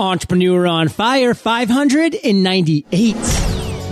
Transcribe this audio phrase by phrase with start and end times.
[0.00, 3.16] Entrepreneur on Fire 598.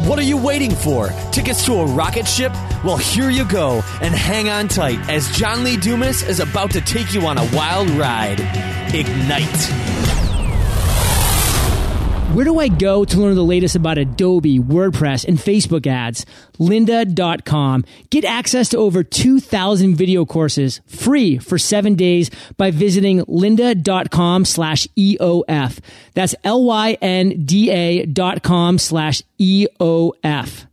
[0.09, 1.11] What are you waiting for?
[1.33, 2.53] Tickets to a rocket ship?
[2.83, 6.81] Well, here you go, and hang on tight as John Lee Dumas is about to
[6.81, 8.41] take you on a wild ride.
[8.95, 10.08] Ignite.
[12.35, 16.27] Where do I go to learn the latest about Adobe, WordPress, and Facebook ads?
[16.59, 17.87] Lynda.com.
[18.11, 24.87] Get access to over 2,000 video courses free for seven days by visiting lynda.com slash
[24.89, 25.79] EOF.
[26.13, 30.68] That's L-Y-N-D-A dot com slash EOF.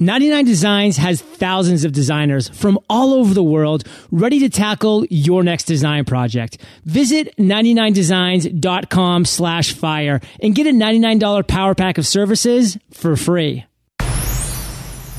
[0.00, 5.44] 99 Designs has thousands of designers from all over the world ready to tackle your
[5.44, 6.58] next design project.
[6.84, 13.64] Visit 99designs.com slash fire and get a $99 power pack of services for free.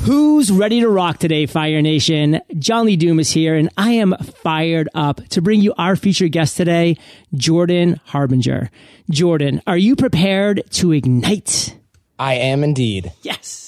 [0.01, 2.41] Who's ready to rock today, Fire Nation?
[2.59, 4.13] John Lee Dumas here, and I am
[4.43, 6.97] fired up to bring you our featured guest today,
[7.33, 8.69] Jordan Harbinger.
[9.09, 11.79] Jordan, are you prepared to ignite?
[12.19, 13.13] I am indeed.
[13.23, 13.64] Yes.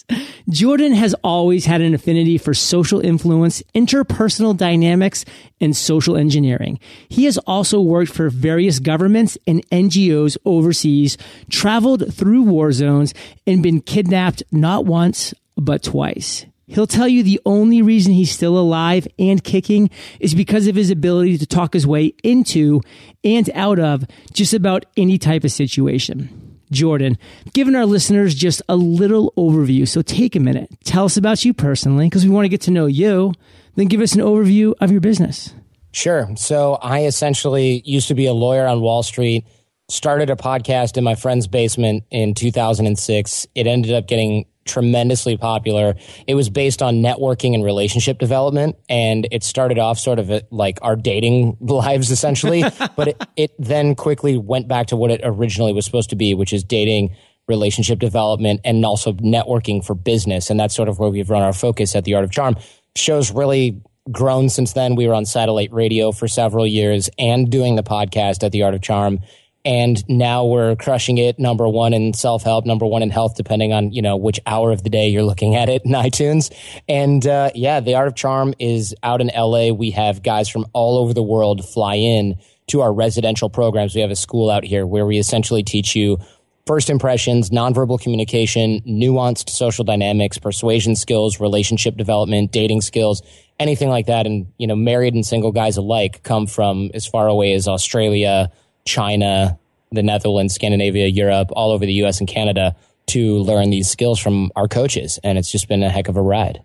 [0.50, 5.26] Jordan has always had an affinity for social influence, interpersonal dynamics,
[5.60, 6.80] and social engineering.
[7.10, 11.18] He has also worked for various governments and NGOs overseas,
[11.50, 13.14] traveled through war zones,
[13.46, 16.46] and been kidnapped not once, but twice.
[16.68, 20.92] He'll tell you the only reason he's still alive and kicking is because of his
[20.92, 22.82] ability to talk his way into
[23.24, 26.47] and out of just about any type of situation.
[26.72, 27.18] Jordan,
[27.54, 29.88] giving our listeners just a little overview.
[29.88, 32.72] So take a minute, tell us about you personally, because we want to get to
[32.72, 33.34] know you.
[33.76, 35.54] Then give us an overview of your business.
[35.92, 36.30] Sure.
[36.36, 39.46] So I essentially used to be a lawyer on Wall Street,
[39.90, 43.48] started a podcast in my friend's basement in 2006.
[43.56, 45.96] It ended up getting tremendously popular.
[46.28, 50.42] It was based on networking and relationship development, and it started off sort of uh,
[50.52, 52.64] like our dating lives essentially,
[52.96, 56.34] but it, it then quickly went back to what it originally was supposed to be,
[56.34, 57.16] which is dating
[57.48, 60.50] relationship development and also networking for business.
[60.50, 62.58] And that's sort of where we've run our focus at the Art of Charm.
[62.96, 63.82] Show's really
[64.12, 64.96] grown since then.
[64.96, 68.74] We were on satellite radio for several years and doing the podcast at the Art
[68.74, 69.20] of Charm
[69.68, 73.92] and now we're crushing it number one in self-help number one in health depending on
[73.92, 76.52] you know which hour of the day you're looking at it in itunes.
[76.88, 80.66] And uh, yeah the art of charm is out in la we have guys from
[80.72, 82.36] all over the world fly in
[82.68, 83.94] to our residential programs.
[83.94, 86.18] We have a school out here where we essentially teach you
[86.66, 93.22] first impressions nonverbal communication nuanced social dynamics persuasion skills relationship development dating skills
[93.60, 94.26] anything like that.
[94.26, 98.50] And you know married and single guys alike come from as far away as australia
[98.88, 99.60] China,
[99.92, 102.76] the Netherlands, Scandinavia, Europe, all over the US and Canada
[103.08, 105.20] to learn these skills from our coaches.
[105.24, 106.64] And it's just been a heck of a ride.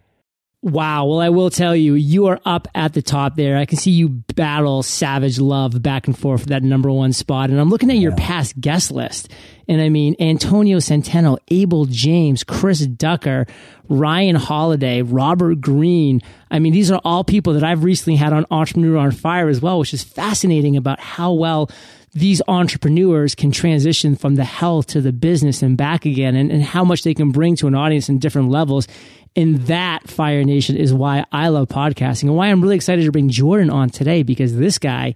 [0.65, 1.06] Wow.
[1.06, 3.56] Well, I will tell you, you are up at the top there.
[3.56, 7.50] I can see you battle Savage Love back and forth for that number one spot.
[7.50, 9.28] And I'm looking at your past guest list.
[9.66, 13.47] And I mean, Antonio Centeno, Abel James, Chris Ducker,
[13.88, 16.21] Ryan Holiday, Robert Greene.
[16.49, 19.61] I mean, these are all people that I've recently had on Entrepreneur on Fire as
[19.61, 21.71] well, which is fascinating about how well
[22.15, 26.62] these entrepreneurs can transition from the health to the business and back again and, and
[26.62, 28.87] how much they can bring to an audience in different levels.
[29.34, 33.12] And that Fire Nation is why I love podcasting and why I'm really excited to
[33.12, 35.15] bring Jordan on today because this guy,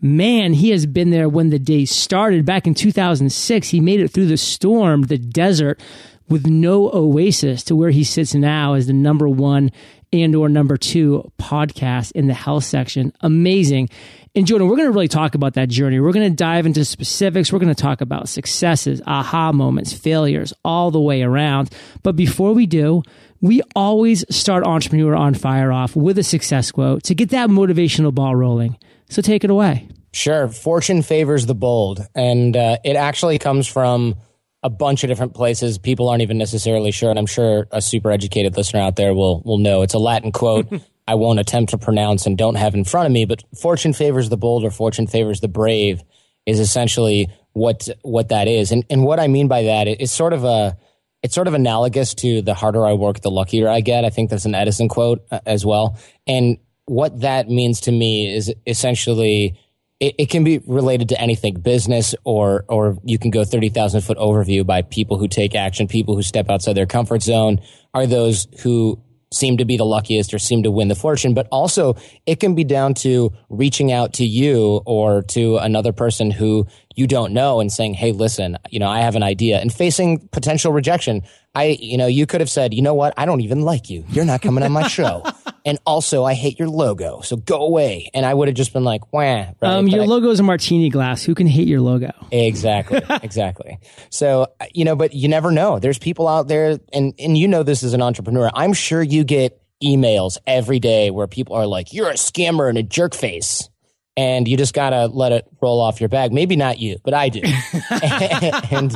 [0.00, 3.68] man, he has been there when the day started back in 2006.
[3.68, 5.80] He made it through the storm, the desert
[6.28, 9.70] with no oasis to where he sits now as the number one
[10.12, 13.12] and or number two podcast in the health section.
[13.20, 13.88] Amazing.
[14.34, 16.00] And Jordan, we're going to really talk about that journey.
[16.00, 17.52] We're going to dive into specifics.
[17.52, 21.68] We're going to talk about successes, aha moments, failures, all the way around.
[22.02, 23.02] But before we do,
[23.42, 28.14] we always start Entrepreneur on Fire off with a success quote to get that motivational
[28.14, 28.78] ball rolling.
[29.10, 29.86] So take it away.
[30.14, 30.48] Sure.
[30.48, 32.00] Fortune favors the bold.
[32.14, 34.14] And uh, it actually comes from
[34.62, 35.76] a bunch of different places.
[35.76, 37.10] People aren't even necessarily sure.
[37.10, 39.82] And I'm sure a super educated listener out there will, will know.
[39.82, 40.72] It's a Latin quote.
[41.06, 44.28] I won't attempt to pronounce and don't have in front of me, but fortune favors
[44.28, 46.02] the bold or fortune favors the brave
[46.46, 48.72] is essentially what what that is.
[48.72, 50.76] And and what I mean by that is sort of a
[51.22, 54.04] it's sort of analogous to the harder I work, the luckier I get.
[54.04, 55.96] I think that's an Edison quote uh, as well.
[56.26, 59.58] And what that means to me is essentially
[60.00, 64.18] it, it can be related to anything business or or you can go 30,000 foot
[64.18, 67.60] overview by people who take action, people who step outside their comfort zone
[67.94, 69.00] are those who
[69.32, 71.96] seem to be the luckiest or seem to win the fortune, but also
[72.26, 77.06] it can be down to reaching out to you or to another person who you
[77.06, 80.72] don't know and saying, Hey, listen, you know, I have an idea and facing potential
[80.72, 81.22] rejection.
[81.54, 83.12] I, you know, you could have said, you know what?
[83.16, 84.04] I don't even like you.
[84.08, 85.22] You're not coming on my show.
[85.64, 88.10] and also I hate your logo, so go away.
[88.14, 89.20] And I would have just been like, wah.
[89.20, 89.54] Right?
[89.62, 91.22] Um, your logo is a martini glass.
[91.22, 92.12] Who can hate your logo?
[92.30, 93.78] Exactly, exactly.
[94.10, 95.78] So you know, but you never know.
[95.78, 98.50] There's people out there, and and you know this as an entrepreneur.
[98.54, 102.78] I'm sure you get emails every day where people are like, "You're a scammer and
[102.78, 103.68] a jerk face."
[104.16, 106.32] And you just gotta let it roll off your bag.
[106.32, 107.40] Maybe not you, but I do.
[108.70, 108.94] and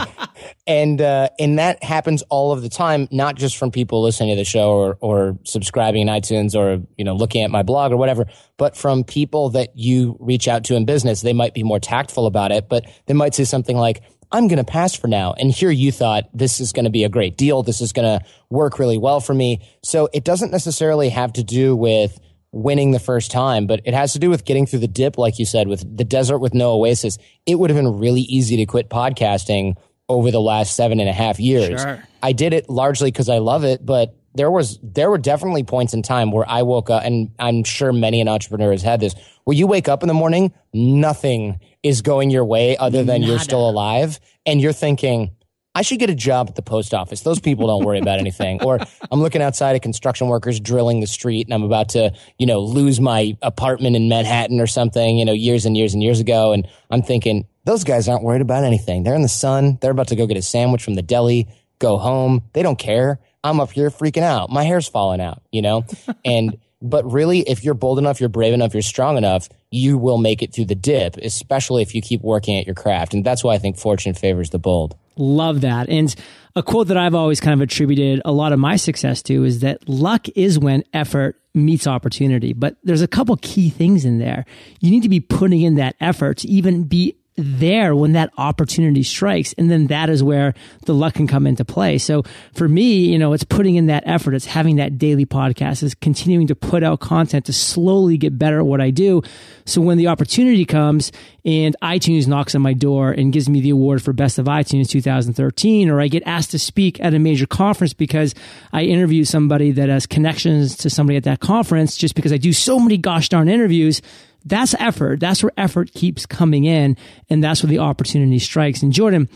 [0.67, 4.37] and uh, and that happens all of the time, not just from people listening to
[4.37, 7.97] the show or or subscribing in iTunes or you know looking at my blog or
[7.97, 8.27] whatever,
[8.57, 11.23] but from people that you reach out to in business.
[11.23, 14.03] They might be more tactful about it, but they might say something like.
[14.33, 15.35] I'm going to pass for now.
[15.35, 17.63] And here you thought this is going to be a great deal.
[17.63, 19.65] This is going to work really well for me.
[19.85, 22.19] So it doesn't necessarily have to do with
[22.57, 25.39] winning the first time, but it has to do with getting through the dip, like
[25.39, 27.19] you said, with the desert with no oasis.
[27.45, 29.77] It would have been really easy to quit podcasting
[30.09, 31.83] over the last seven and a half years.
[31.83, 32.03] Sure.
[32.23, 35.95] I did it largely because I love it, but there was there were definitely points
[35.95, 39.15] in time where I woke up, and I'm sure many an entrepreneur has had this,
[39.45, 43.33] where you wake up in the morning, nothing is going your way other than Nada.
[43.33, 45.36] you're still alive, and you're thinking,
[45.77, 47.21] I should get a job at the post office.
[47.21, 48.63] Those people don't worry about anything.
[48.63, 48.79] Or
[49.13, 52.61] I'm looking outside at construction workers drilling the street and I'm about to, you know,
[52.61, 56.55] lose my apartment in Manhattan or something, you know, years and years and years ago.
[56.55, 59.03] And I'm thinking, those guys aren't worried about anything.
[59.03, 59.77] They're in the sun.
[59.83, 61.47] They're about to go get a sandwich from the deli,
[61.79, 62.45] go home.
[62.55, 63.21] They don't care.
[63.45, 64.49] I'm up here freaking out.
[64.49, 65.85] My hair's falling out, you know?
[66.25, 70.17] And, but really, if you're bold enough, you're brave enough, you're strong enough, you will
[70.17, 73.13] make it through the dip, especially if you keep working at your craft.
[73.13, 74.97] And that's why I think fortune favors the bold.
[75.17, 75.89] Love that.
[75.89, 76.15] And
[76.55, 79.61] a quote that I've always kind of attributed a lot of my success to is
[79.61, 82.53] that luck is when effort meets opportunity.
[82.53, 84.45] But there's a couple key things in there.
[84.81, 89.03] You need to be putting in that effort to even be there when that opportunity
[89.03, 89.53] strikes.
[89.59, 90.55] And then that is where
[90.87, 91.99] the luck can come into play.
[91.99, 92.23] So
[92.55, 94.35] for me, you know, it's putting in that effort.
[94.35, 95.83] It's having that daily podcast.
[95.83, 99.23] It's continuing to put out content to slowly get better at what I do.
[99.67, 101.13] So when the opportunity comes
[101.45, 104.89] and iTunes knocks on my door and gives me the award for best of iTunes
[104.89, 108.35] 2013, or I get asked to speak at a major conference because
[108.73, 112.53] I interview somebody that has connections to somebody at that conference just because I do
[112.53, 114.01] so many gosh darn interviews
[114.47, 115.21] that's effort.
[115.21, 116.97] That's where effort keeps coming in.
[117.29, 118.83] And that's where the opportunity strikes.
[118.83, 119.29] And Jordan,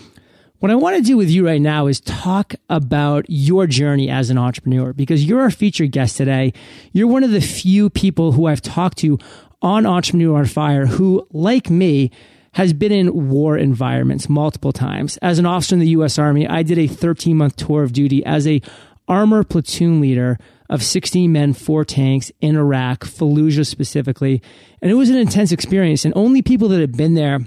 [0.60, 4.30] what I want to do with you right now is talk about your journey as
[4.30, 6.52] an entrepreneur because you're our featured guest today.
[6.92, 9.18] You're one of the few people who I've talked to
[9.62, 12.10] on Entrepreneur on Fire who, like me,
[12.52, 15.16] has been in war environments multiple times.
[15.18, 16.18] As an officer in the U.S.
[16.18, 18.60] Army, I did a 13 month tour of duty as a
[19.08, 20.38] armor platoon leader
[20.70, 24.40] of 16 men, four tanks in Iraq, Fallujah specifically.
[24.80, 26.04] And it was an intense experience.
[26.04, 27.40] And only people that have been there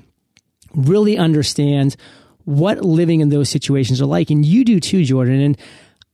[0.75, 1.95] really understand
[2.43, 4.29] what living in those situations are like.
[4.29, 5.39] And you do too, Jordan.
[5.39, 5.57] And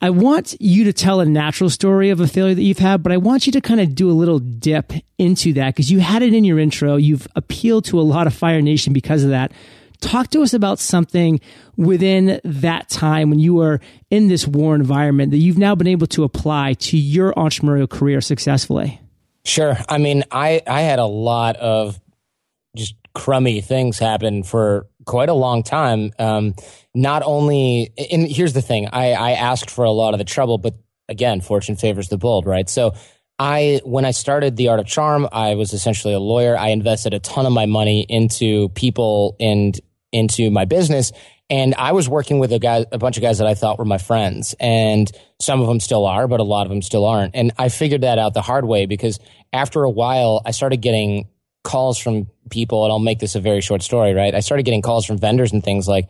[0.01, 3.11] I want you to tell a natural story of a failure that you've had, but
[3.11, 6.21] I want you to kind of do a little dip into that because you had
[6.21, 6.95] it in your intro.
[6.95, 9.51] You've appealed to a lot of Fire Nation because of that.
[10.01, 11.41] Talk to us about something
[11.75, 16.07] within that time when you were in this war environment that you've now been able
[16.07, 19.01] to apply to your entrepreneurial career successfully.
[19.43, 19.77] Sure.
[19.87, 21.99] I mean, I, I had a lot of
[22.75, 26.11] just crummy things happen for quite a long time.
[26.19, 26.55] Um,
[26.93, 30.57] not only, and here's the thing I, I asked for a lot of the trouble,
[30.57, 30.75] but
[31.07, 32.69] again, fortune favors the bold, right?
[32.69, 32.93] So
[33.37, 36.57] I, when I started the art of charm, I was essentially a lawyer.
[36.57, 39.79] I invested a ton of my money into people and
[40.11, 41.11] into my business.
[41.49, 43.85] And I was working with a guy, a bunch of guys that I thought were
[43.85, 44.55] my friends.
[44.59, 45.11] And
[45.41, 47.35] some of them still are, but a lot of them still aren't.
[47.35, 49.19] And I figured that out the hard way because
[49.51, 51.27] after a while, I started getting
[51.63, 54.33] calls from people, and I'll make this a very short story, right?
[54.33, 56.07] I started getting calls from vendors and things like,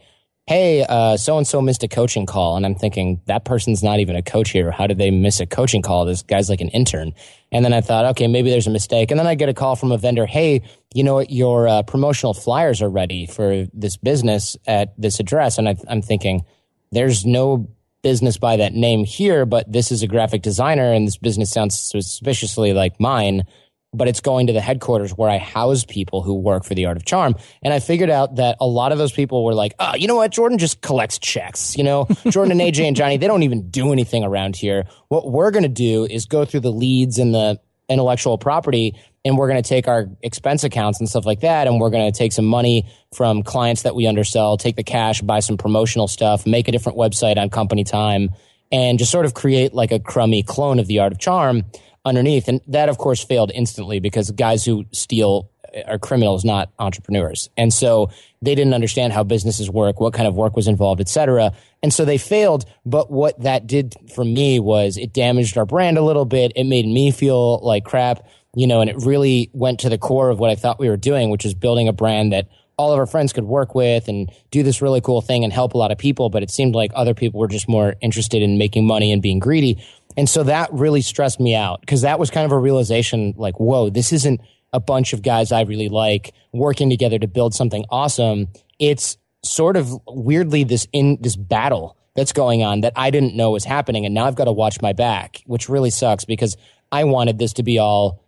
[0.49, 0.83] hey,
[1.15, 2.57] so and so missed a coaching call.
[2.57, 4.71] And I'm thinking, that person's not even a coach here.
[4.71, 6.05] How did they miss a coaching call?
[6.05, 7.13] This guy's like an intern.
[7.51, 9.11] And then I thought, okay, maybe there's a mistake.
[9.11, 11.83] And then I get a call from a vendor, hey, you know what, your uh,
[11.83, 15.59] promotional flyers are ready for this business at this address.
[15.59, 16.43] And I, I'm thinking,
[16.91, 17.69] there's no
[18.01, 21.77] business by that name here, but this is a graphic designer and this business sounds
[21.77, 23.43] suspiciously like mine
[23.93, 26.97] but it's going to the headquarters where I house people who work for the Art
[26.97, 27.35] of Charm.
[27.63, 30.15] And I figured out that a lot of those people were like, oh, you know
[30.15, 30.31] what?
[30.31, 31.75] Jordan just collects checks.
[31.75, 34.85] You know, Jordan and AJ and Johnny, they don't even do anything around here.
[35.07, 39.37] What we're going to do is go through the leads and the intellectual property and
[39.37, 42.15] we're going to take our expense accounts and stuff like that and we're going to
[42.17, 46.45] take some money from clients that we undersell take the cash buy some promotional stuff
[46.45, 48.29] make a different website on company time
[48.71, 51.65] and just sort of create like a crummy clone of the art of charm
[52.05, 52.47] underneath.
[52.47, 57.49] And that, of course, failed instantly because guys who steal uh, are criminals, not entrepreneurs.
[57.57, 58.09] And so
[58.41, 61.51] they didn't understand how businesses work, what kind of work was involved, et cetera.
[61.83, 62.65] And so they failed.
[62.85, 66.53] But what that did for me was it damaged our brand a little bit.
[66.55, 68.25] It made me feel like crap,
[68.55, 70.97] you know, and it really went to the core of what I thought we were
[70.97, 74.31] doing, which is building a brand that all of our friends could work with and
[74.51, 76.29] do this really cool thing and help a lot of people.
[76.29, 79.39] But it seemed like other people were just more interested in making money and being
[79.39, 79.83] greedy.
[80.19, 83.57] And so that really stressed me out because that was kind of a realization like,
[83.57, 84.41] whoa, this isn't
[84.73, 88.49] a bunch of guys I really like working together to build something awesome.
[88.79, 93.51] It's sort of weirdly this in this battle that's going on that I didn't know
[93.51, 94.05] was happening.
[94.05, 96.57] And now I've got to watch my back, which really sucks because
[96.91, 98.21] I wanted this to be all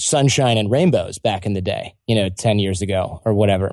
[0.00, 3.70] sunshine and rainbows back in the day, you know, 10 years ago or whatever.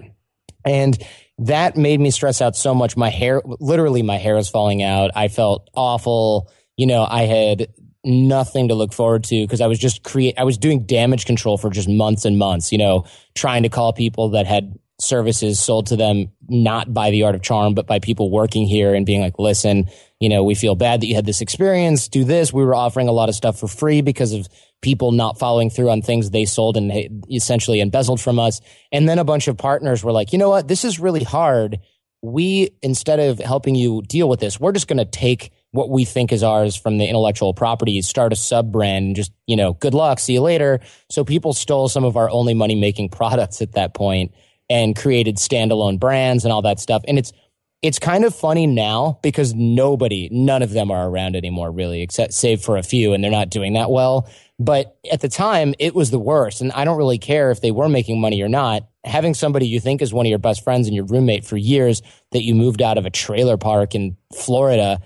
[0.64, 0.96] And
[1.40, 2.96] that made me stress out so much.
[2.96, 5.10] My hair, literally, my hair was falling out.
[5.16, 6.52] I felt awful.
[6.78, 7.68] You know, I had
[8.04, 11.58] nothing to look forward to because I was just create I was doing damage control
[11.58, 15.88] for just months and months, you know, trying to call people that had services sold
[15.88, 19.22] to them not by the art of charm but by people working here and being
[19.22, 19.86] like, "Listen,
[20.20, 22.08] you know, we feel bad that you had this experience.
[22.08, 22.54] Do this.
[22.54, 24.48] We were offering a lot of stuff for free because of
[24.82, 26.92] people not following through on things they sold and
[27.32, 28.60] essentially embezzled from us."
[28.92, 30.68] And then a bunch of partners were like, "You know what?
[30.68, 31.80] This is really hard.
[32.22, 36.06] We instead of helping you deal with this, we're just going to take what we
[36.06, 39.74] think is ours from the intellectual properties, start a sub brand and just, you know,
[39.74, 40.80] good luck, see you later.
[41.10, 44.34] So people stole some of our only money making products at that point
[44.70, 47.04] and created standalone brands and all that stuff.
[47.08, 47.34] And it's,
[47.82, 52.34] it's kind of funny now because nobody, none of them are around anymore, really, except
[52.34, 54.30] save for a few, and they're not doing that well.
[54.60, 56.62] But at the time, it was the worst.
[56.62, 58.88] And I don't really care if they were making money or not.
[59.04, 62.04] Having somebody you think is one of your best friends and your roommate for years
[62.32, 65.02] that you moved out of a trailer park in Florida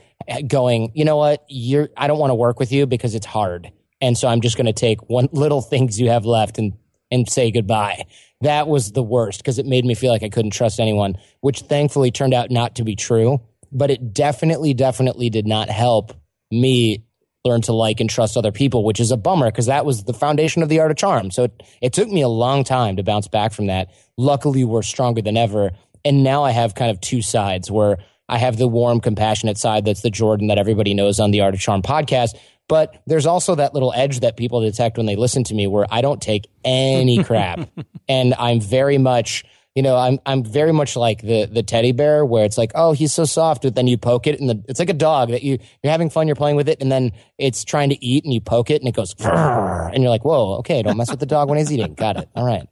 [0.47, 3.71] going, you know what, you're, I don't want to work with you because it's hard.
[4.01, 6.73] And so I'm just going to take one little things you have left and,
[7.11, 8.05] and say goodbye.
[8.41, 11.61] That was the worst because it made me feel like I couldn't trust anyone, which
[11.61, 13.41] thankfully turned out not to be true.
[13.71, 16.13] But it definitely, definitely did not help
[16.51, 17.03] me
[17.43, 20.13] learn to like and trust other people, which is a bummer because that was the
[20.13, 21.31] foundation of the art of charm.
[21.31, 23.89] So it, it took me a long time to bounce back from that.
[24.17, 25.71] Luckily, we're stronger than ever.
[26.05, 27.97] And now I have kind of two sides where
[28.29, 31.53] I have the warm, compassionate side that's the Jordan that everybody knows on the Art
[31.53, 32.35] of Charm podcast.
[32.67, 35.85] But there's also that little edge that people detect when they listen to me where
[35.89, 37.69] I don't take any crap.
[38.09, 42.25] and I'm very much, you know, I'm I'm very much like the the teddy bear
[42.25, 44.79] where it's like, oh, he's so soft, but then you poke it and the, it's
[44.79, 47.63] like a dog that you you're having fun, you're playing with it, and then it's
[47.63, 50.81] trying to eat and you poke it and it goes and you're like, whoa, okay,
[50.81, 51.93] don't mess with the dog when he's eating.
[51.93, 52.29] Got it.
[52.35, 52.67] All right.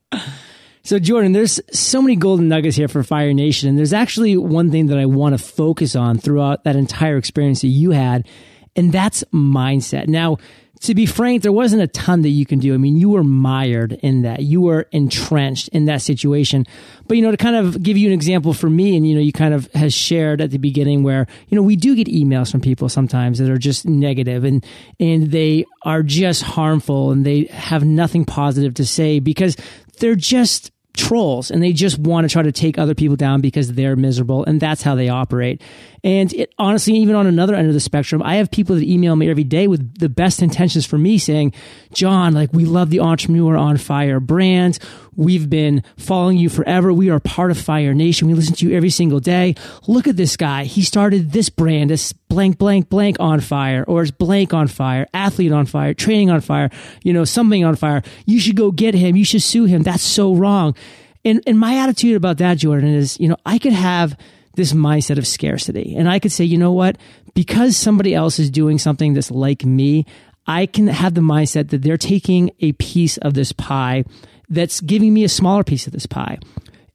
[0.86, 3.68] So, Jordan, there's so many golden nuggets here for Fire Nation.
[3.68, 7.62] And there's actually one thing that I want to focus on throughout that entire experience
[7.62, 8.28] that you had,
[8.76, 10.08] and that's mindset.
[10.08, 10.38] Now,
[10.82, 12.76] to be frank, there wasn't a ton that you can do.
[12.76, 14.44] I mean, you were mired in that.
[14.44, 16.66] You were entrenched in that situation.
[17.08, 19.22] But, you know, to kind of give you an example for me, and, you know,
[19.22, 22.52] you kind of has shared at the beginning where, you know, we do get emails
[22.52, 24.64] from people sometimes that are just negative and,
[25.00, 29.58] and they are just harmful and they have nothing positive to say because
[30.00, 33.74] they're just trolls and they just want to try to take other people down because
[33.74, 35.62] they're miserable and that's how they operate.
[36.04, 39.16] And it, honestly, even on another end of the spectrum, I have people that email
[39.16, 41.54] me every day with the best intentions for me saying,
[41.94, 44.80] John, like we love the entrepreneur on fire brand.
[45.16, 46.92] We've been following you forever.
[46.92, 48.28] We are part of Fire Nation.
[48.28, 49.56] We listen to you every single day.
[49.88, 50.66] Look at this guy.
[50.66, 55.08] He started this brand as blank, blank, blank on fire, or it's blank on fire,
[55.14, 56.70] athlete on fire, training on fire,
[57.04, 58.02] you know, something on fire.
[58.26, 59.16] You should go get him.
[59.16, 59.84] You should sue him.
[59.84, 60.76] That's so wrong.
[61.24, 64.18] And, and my attitude about that, Jordan, is, you know, I could have
[64.56, 66.98] this mindset of scarcity and I could say, you know what?
[67.34, 70.06] Because somebody else is doing something that's like me,
[70.48, 74.06] I can have the mindset that they're taking a piece of this pie
[74.50, 76.38] that's giving me a smaller piece of this pie.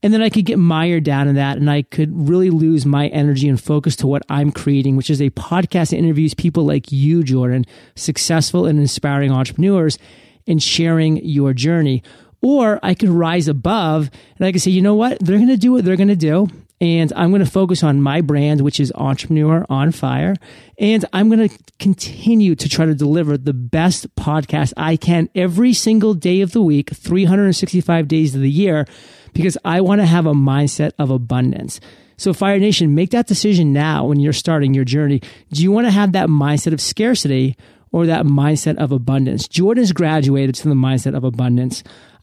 [0.02, 3.08] And then I could get mired down in that and I could really lose my
[3.08, 6.90] energy and focus to what I'm creating, which is a podcast that interviews people like
[6.90, 7.66] you, Jordan,
[7.96, 9.98] successful and inspiring entrepreneurs
[10.46, 12.02] and sharing your journey.
[12.40, 15.18] Or I could rise above and I could say, you know what?
[15.20, 16.48] They're going to do what they're going to do.
[16.80, 20.34] And I'm going to focus on my brand, which is Entrepreneur on Fire.
[20.78, 25.74] And I'm going to continue to try to deliver the best podcast I can every
[25.74, 28.86] single day of the week, 365 days of the year,
[29.34, 31.80] because I want to have a mindset of abundance.
[32.16, 35.20] So Fire Nation, make that decision now when you're starting your journey.
[35.52, 37.56] Do you want to have that mindset of scarcity
[37.92, 39.48] or that mindset of abundance?
[39.48, 41.82] Jordan's graduated to the mindset of abundance.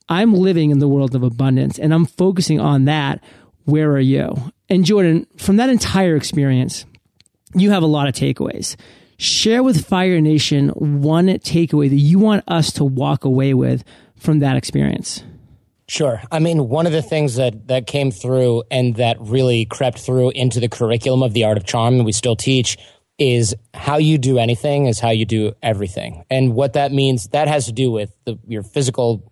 [0.10, 3.24] I'm living in the world of abundance and I'm focusing on that
[3.68, 4.34] where are you?
[4.70, 6.86] And Jordan, from that entire experience,
[7.54, 8.78] you have a lot of takeaways.
[9.18, 13.84] Share with Fire Nation one takeaway that you want us to walk away with
[14.16, 15.22] from that experience.
[15.90, 16.22] Sure.
[16.32, 20.30] I mean, one of the things that, that came through and that really crept through
[20.32, 22.78] into the curriculum of the art of charm, and we still teach,
[23.18, 26.24] is how you do anything is how you do everything.
[26.30, 29.32] And what that means, that has to do with the, your physical,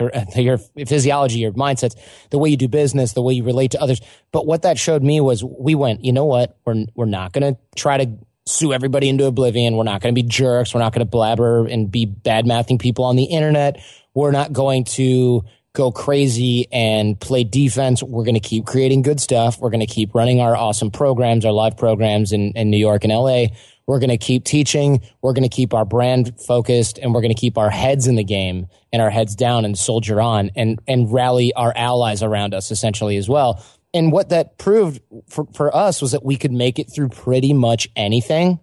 [0.36, 1.96] your physiology, your mindsets,
[2.30, 4.00] the way you do business, the way you relate to others.
[4.32, 6.56] But what that showed me was we went, you know what?
[6.64, 8.10] We're, we're not going to try to
[8.46, 9.76] sue everybody into oblivion.
[9.76, 10.74] We're not going to be jerks.
[10.74, 13.80] We're not going to blabber and be bad mouthing people on the internet.
[14.14, 15.44] We're not going to
[15.74, 18.02] go crazy and play defense.
[18.02, 19.58] We're going to keep creating good stuff.
[19.58, 23.04] We're going to keep running our awesome programs, our live programs in, in New York
[23.04, 23.46] and LA.
[23.86, 25.00] We're going to keep teaching.
[25.20, 28.16] We're going to keep our brand focused and we're going to keep our heads in
[28.16, 32.54] the game and our heads down and soldier on and, and rally our allies around
[32.54, 33.64] us essentially as well.
[33.94, 37.52] And what that proved for, for us was that we could make it through pretty
[37.52, 38.60] much anything.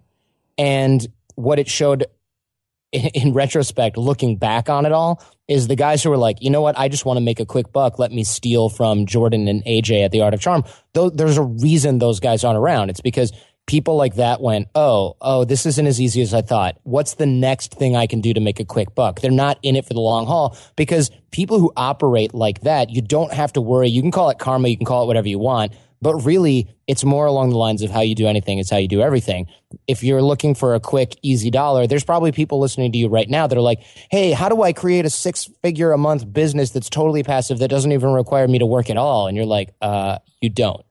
[0.58, 2.06] And what it showed
[2.92, 6.60] in retrospect, looking back on it all, is the guys who were like, you know
[6.60, 7.98] what, I just want to make a quick buck.
[7.98, 10.64] Let me steal from Jordan and AJ at the Art of Charm.
[10.92, 12.90] Though there's a reason those guys aren't around.
[12.90, 13.32] It's because
[13.70, 16.76] people like that went, oh, oh, this isn't as easy as I thought.
[16.82, 19.20] What's the next thing I can do to make a quick buck?
[19.20, 23.00] They're not in it for the long haul because people who operate like that, you
[23.00, 23.88] don't have to worry.
[23.88, 24.66] You can call it karma.
[24.66, 25.72] You can call it whatever you want
[26.02, 28.88] but really, it's more along the lines of how you do anything is how you
[28.88, 29.48] do everything.
[29.86, 33.28] If you're looking for a quick, easy dollar, there's probably people listening to you right
[33.28, 36.70] now that are like, Hey, how do I create a six figure a month business
[36.70, 39.26] that's totally passive that doesn't even require me to work at all?
[39.26, 40.82] And you're like, uh, you don't.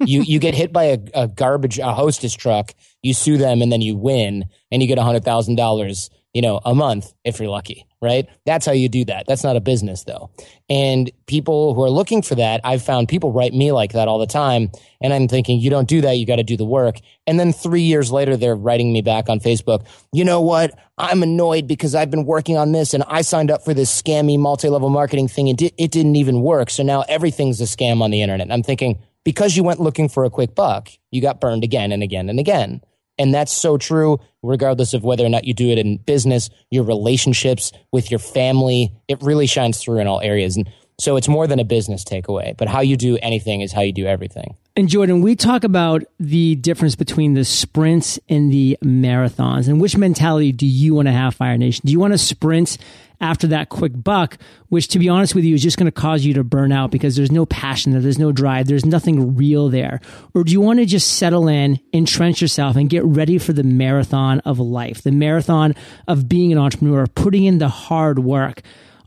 [0.00, 3.70] You you get hit by a, a, garbage a hostess truck, you sue them, and
[3.72, 7.48] then you win, and you get hundred thousand dollars, you know, a month if you're
[7.48, 8.28] lucky right?
[8.46, 9.26] That's how you do that.
[9.26, 10.30] That's not a business though.
[10.68, 14.18] And people who are looking for that, I've found people write me like that all
[14.18, 14.70] the time.
[15.00, 16.16] And I'm thinking, you don't do that.
[16.16, 16.96] You got to do the work.
[17.26, 19.84] And then three years later, they're writing me back on Facebook.
[20.12, 20.78] You know what?
[20.96, 24.38] I'm annoyed because I've been working on this and I signed up for this scammy
[24.38, 26.70] multi-level marketing thing and it didn't even work.
[26.70, 28.50] So now everything's a scam on the internet.
[28.50, 32.02] I'm thinking, because you went looking for a quick buck, you got burned again and
[32.02, 32.80] again and again.
[33.18, 36.84] And that's so true, regardless of whether or not you do it in business, your
[36.84, 38.94] relationships with your family.
[39.08, 40.56] It really shines through in all areas.
[40.56, 43.80] And so it's more than a business takeaway, but how you do anything is how
[43.80, 44.56] you do everything.
[44.76, 49.68] And Jordan, we talk about the difference between the sprints and the marathons.
[49.68, 51.82] And which mentality do you want to have, Fire Nation?
[51.84, 52.78] Do you want to sprint
[53.20, 56.24] after that quick buck, which to be honest with you is just going to cause
[56.24, 59.68] you to burn out because there's no passion there, there's no drive, there's nothing real
[59.68, 60.00] there?
[60.34, 63.62] Or do you want to just settle in, entrench yourself, and get ready for the
[63.62, 65.74] marathon of life, the marathon
[66.08, 68.62] of being an entrepreneur, putting in the hard work?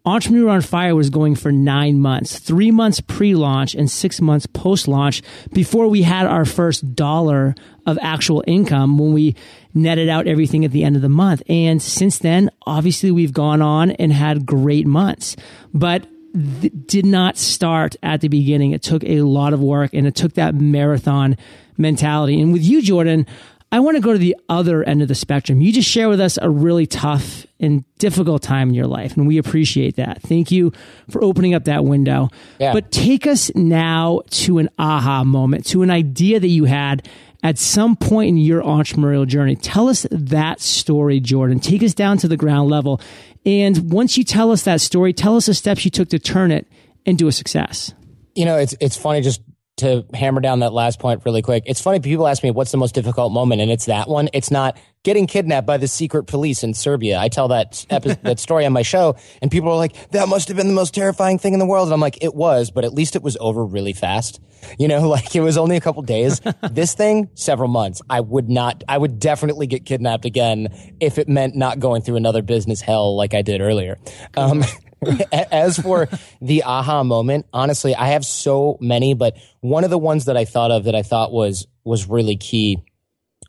[0.05, 4.45] Entrepreneur on Fire was going for nine months, three months pre launch and six months
[4.45, 5.21] post launch
[5.53, 9.33] before we had our first dollar of actual income when we
[9.73, 11.41] netted out everything at the end of the month.
[11.47, 15.37] And since then, obviously, we've gone on and had great months,
[15.73, 18.71] but th- did not start at the beginning.
[18.71, 21.37] It took a lot of work and it took that marathon
[21.77, 22.41] mentality.
[22.41, 23.25] And with you, Jordan,
[23.73, 25.59] I want to go to the other end of the spectrum.
[25.59, 29.25] You just share with us a really tough and difficult time in your life, and
[29.25, 30.21] we appreciate that.
[30.21, 30.71] Thank you
[31.09, 32.29] for opening up that window.
[32.59, 32.71] Yeah.
[32.71, 37.09] But take us now to an aha moment, to an idea that you had
[37.41, 39.55] at some point in your entrepreneurial journey.
[39.55, 41.59] Tell us that story, Jordan.
[41.59, 43.01] Take us down to the ground level.
[43.43, 46.51] And once you tell us that story, tell us the steps you took to turn
[46.51, 46.67] it
[47.05, 47.91] into a success.
[48.35, 49.41] You know, it's it's funny just
[49.77, 52.77] to hammer down that last point really quick, it's funny people ask me what's the
[52.77, 54.29] most difficult moment, and it's that one.
[54.33, 57.19] It's not getting kidnapped by the secret police in Serbia.
[57.19, 60.47] I tell that episode, that story on my show, and people are like, "That must
[60.47, 62.85] have been the most terrifying thing in the world." And I'm like, "It was, but
[62.85, 64.39] at least it was over really fast."
[64.79, 66.39] You know, like it was only a couple days.
[66.71, 68.01] this thing, several months.
[68.09, 68.81] I would not.
[68.87, 70.69] I would definitely get kidnapped again
[71.01, 73.99] if it meant not going through another business hell like I did earlier.
[74.37, 74.63] Um,
[75.31, 76.09] As for
[76.41, 80.45] the aha moment, honestly, I have so many, but one of the ones that I
[80.45, 82.83] thought of that I thought was was really key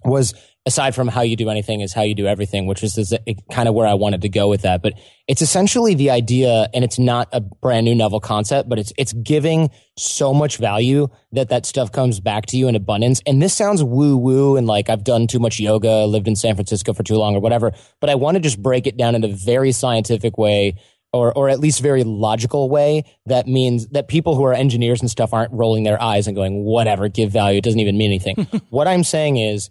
[0.05, 0.35] was
[0.67, 3.15] aside from how you do anything is how you do everything, which is
[3.53, 4.83] kind of where I wanted to go with that.
[4.83, 4.95] But
[5.29, 9.13] it's essentially the idea, and it's not a brand new novel concept, but it's it's
[9.13, 13.21] giving so much value that that stuff comes back to you in abundance.
[13.27, 16.55] And this sounds woo woo, and like I've done too much yoga, lived in San
[16.55, 17.73] Francisco for too long, or whatever.
[18.01, 20.77] But I want to just break it down in a very scientific way
[21.15, 25.11] or or at least very logical way that means that people who are engineers and
[25.11, 28.35] stuff aren't rolling their eyes and going whatever give value it doesn't even mean anything.
[28.71, 29.71] What i'm saying is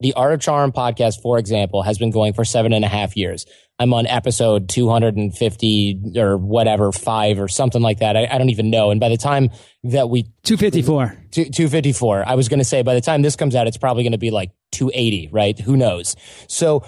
[0.00, 3.16] the art of charm podcast for example has been going for seven and a half
[3.16, 3.44] years.
[3.78, 8.16] I'm on episode 250 or whatever five or something like that.
[8.16, 8.90] I, I don't even know.
[8.90, 9.50] And by the time
[9.84, 13.66] that we 254 254 i was going to say by the time this comes out
[13.66, 15.58] it's probably going to be like 280 right?
[15.58, 16.16] Who knows?
[16.48, 16.84] So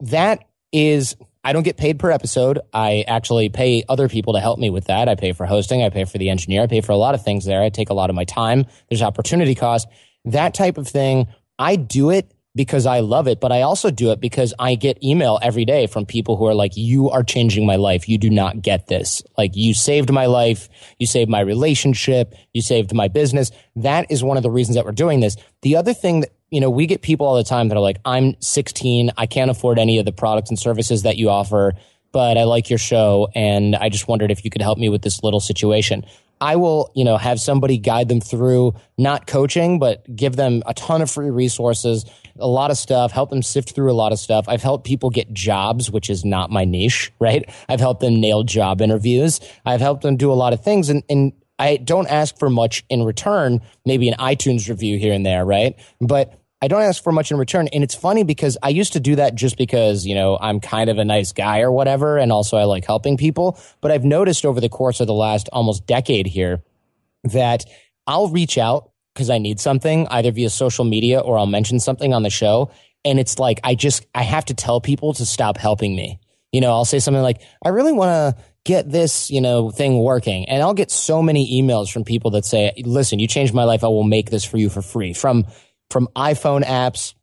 [0.00, 1.16] that is
[1.48, 2.60] I don't get paid per episode.
[2.74, 5.08] I actually pay other people to help me with that.
[5.08, 5.82] I pay for hosting.
[5.82, 6.60] I pay for the engineer.
[6.60, 7.62] I pay for a lot of things there.
[7.62, 8.66] I take a lot of my time.
[8.90, 9.88] There's opportunity cost.
[10.26, 11.26] That type of thing.
[11.58, 15.02] I do it because I love it, but I also do it because I get
[15.02, 18.10] email every day from people who are like, you are changing my life.
[18.10, 19.22] You do not get this.
[19.38, 20.68] Like you saved my life.
[20.98, 22.34] You saved my relationship.
[22.52, 23.52] You saved my business.
[23.74, 25.38] That is one of the reasons that we're doing this.
[25.62, 27.98] The other thing that, you know, we get people all the time that are like,
[28.04, 29.10] I'm 16.
[29.16, 31.74] I can't afford any of the products and services that you offer,
[32.12, 33.28] but I like your show.
[33.34, 36.04] And I just wondered if you could help me with this little situation.
[36.40, 40.74] I will, you know, have somebody guide them through not coaching, but give them a
[40.74, 42.04] ton of free resources,
[42.38, 44.48] a lot of stuff, help them sift through a lot of stuff.
[44.48, 47.44] I've helped people get jobs, which is not my niche, right?
[47.68, 49.40] I've helped them nail job interviews.
[49.66, 52.84] I've helped them do a lot of things and, and I don't ask for much
[52.88, 55.76] in return, maybe an iTunes review here and there, right?
[56.00, 57.68] But I don't ask for much in return.
[57.68, 60.90] And it's funny because I used to do that just because, you know, I'm kind
[60.90, 62.18] of a nice guy or whatever.
[62.18, 63.58] And also I like helping people.
[63.80, 66.62] But I've noticed over the course of the last almost decade here
[67.24, 67.64] that
[68.06, 72.12] I'll reach out because I need something either via social media or I'll mention something
[72.12, 72.70] on the show.
[73.04, 76.18] And it's like, I just, I have to tell people to stop helping me.
[76.52, 79.98] You know, I'll say something like, I really want to get this, you know, thing
[79.98, 80.48] working.
[80.48, 83.84] And I'll get so many emails from people that say, listen, you changed my life.
[83.84, 85.46] I will make this for you for free from
[85.90, 87.14] from iPhone apps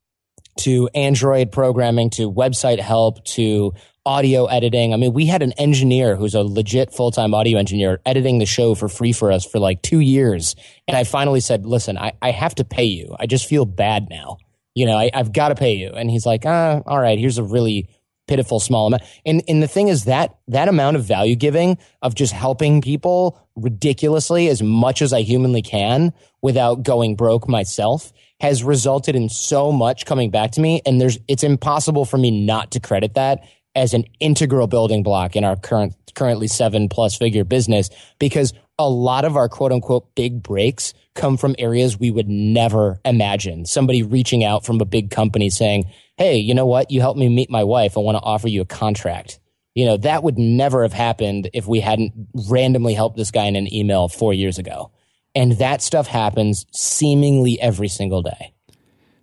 [0.57, 3.73] to Android programming to website help to
[4.05, 4.93] audio editing.
[4.93, 8.45] I mean, we had an engineer who's a legit full time audio engineer editing the
[8.45, 10.55] show for free for us for like two years.
[10.87, 13.15] And I finally said, listen, I, I have to pay you.
[13.19, 14.37] I just feel bad now.
[14.75, 15.91] You know, I, have got to pay you.
[15.91, 17.89] And he's like, ah, all right, here's a really
[18.27, 19.03] pitiful small amount.
[19.25, 23.39] And, and the thing is that that amount of value giving of just helping people
[23.55, 29.71] ridiculously as much as I humanly can without going broke myself has resulted in so
[29.71, 30.81] much coming back to me.
[30.85, 35.35] And there's, it's impossible for me not to credit that as an integral building block
[35.35, 40.13] in our current, currently seven plus figure business because a lot of our quote unquote
[40.15, 43.65] big breaks come from areas we would never imagine.
[43.65, 45.85] Somebody reaching out from a big company saying,
[46.17, 46.91] Hey, you know what?
[46.91, 47.97] You helped me meet my wife.
[47.97, 49.39] I want to offer you a contract.
[49.75, 52.13] You know, that would never have happened if we hadn't
[52.49, 54.91] randomly helped this guy in an email four years ago.
[55.35, 58.53] And that stuff happens seemingly every single day.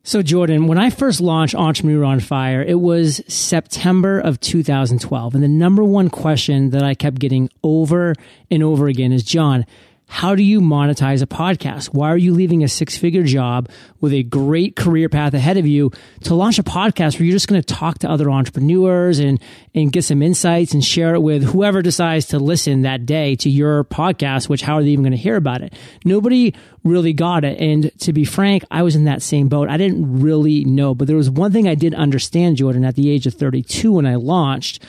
[0.05, 5.35] So, Jordan, when I first launched Entrepreneur on Fire, it was September of 2012.
[5.35, 8.14] And the number one question that I kept getting over
[8.51, 9.64] and over again is John,
[10.12, 11.87] how do you monetize a podcast?
[11.87, 13.70] Why are you leaving a six figure job
[14.03, 15.90] with a great career path ahead of you
[16.25, 19.40] to launch a podcast where you're just going to talk to other entrepreneurs and,
[19.75, 23.48] and get some insights and share it with whoever decides to listen that day to
[23.48, 25.72] your podcast, which how are they even going to hear about it?
[26.05, 27.59] Nobody really got it.
[27.59, 29.70] And to be frank, I was in that same boat.
[29.70, 33.11] I didn't really know, but there was one thing I did understand, Jordan, at the
[33.11, 34.85] age of 32 when I launched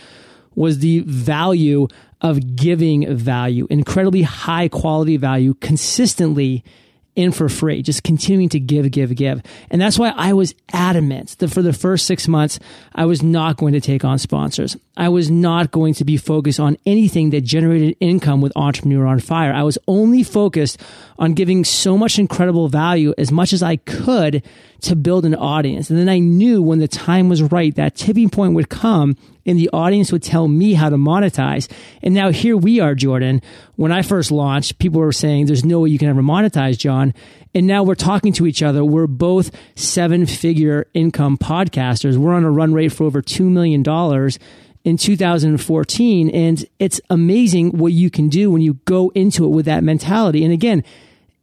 [0.54, 1.88] was the value
[2.24, 6.64] of giving value, incredibly high quality value consistently
[7.16, 9.42] in for free, just continuing to give, give, give.
[9.70, 12.60] And that's why I was adamant that for the first six months,
[12.96, 14.76] I was not going to take on sponsors.
[14.98, 19.20] I was not going to be focused on anything that generated income with Entrepreneur on
[19.20, 19.54] Fire.
[19.54, 20.82] I was only focused
[21.20, 24.44] on giving so much incredible value as much as I could
[24.82, 25.92] to build an audience.
[25.92, 29.58] And then I knew when the time was right, that tipping point would come and
[29.58, 31.70] the audience would tell me how to monetize.
[32.02, 33.42] And now here we are, Jordan.
[33.76, 37.14] When I first launched, people were saying there's no way you can ever monetize, John.
[37.54, 38.84] And now we're talking to each other.
[38.84, 42.18] We're both seven figure income podcasters.
[42.18, 43.84] We're on a run rate for over $2 million
[44.84, 46.30] in 2014.
[46.30, 50.44] And it's amazing what you can do when you go into it with that mentality.
[50.44, 50.84] And again,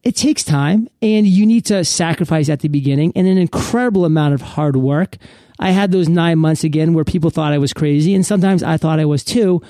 [0.02, 4.34] it takes time and you need to sacrifice at the beginning and an incredible amount
[4.34, 5.16] of hard work.
[5.58, 8.78] I had those nine months again where people thought I was crazy, and sometimes I
[8.78, 9.60] thought I was too.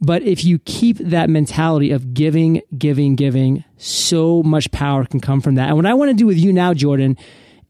[0.00, 5.40] But if you keep that mentality of giving, giving, giving, so much power can come
[5.40, 5.68] from that.
[5.68, 7.16] And what I want to do with you now, Jordan,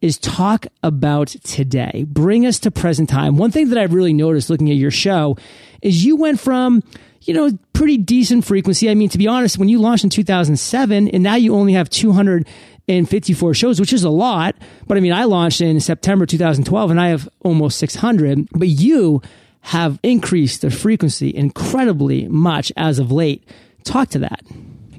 [0.01, 2.05] is talk about today.
[2.09, 3.37] Bring us to present time.
[3.37, 5.37] One thing that I've really noticed looking at your show
[5.83, 6.83] is you went from,
[7.23, 8.91] you know, pretty decent frequency.
[8.91, 11.91] I mean, to be honest, when you launched in 2007 and now you only have
[11.91, 14.57] 254 shows, which is a lot.
[14.87, 19.23] But I mean, I launched in September 2012 and I have almost 600, but you
[19.61, 23.47] have increased the frequency incredibly much as of late.
[23.85, 24.43] Talk to that.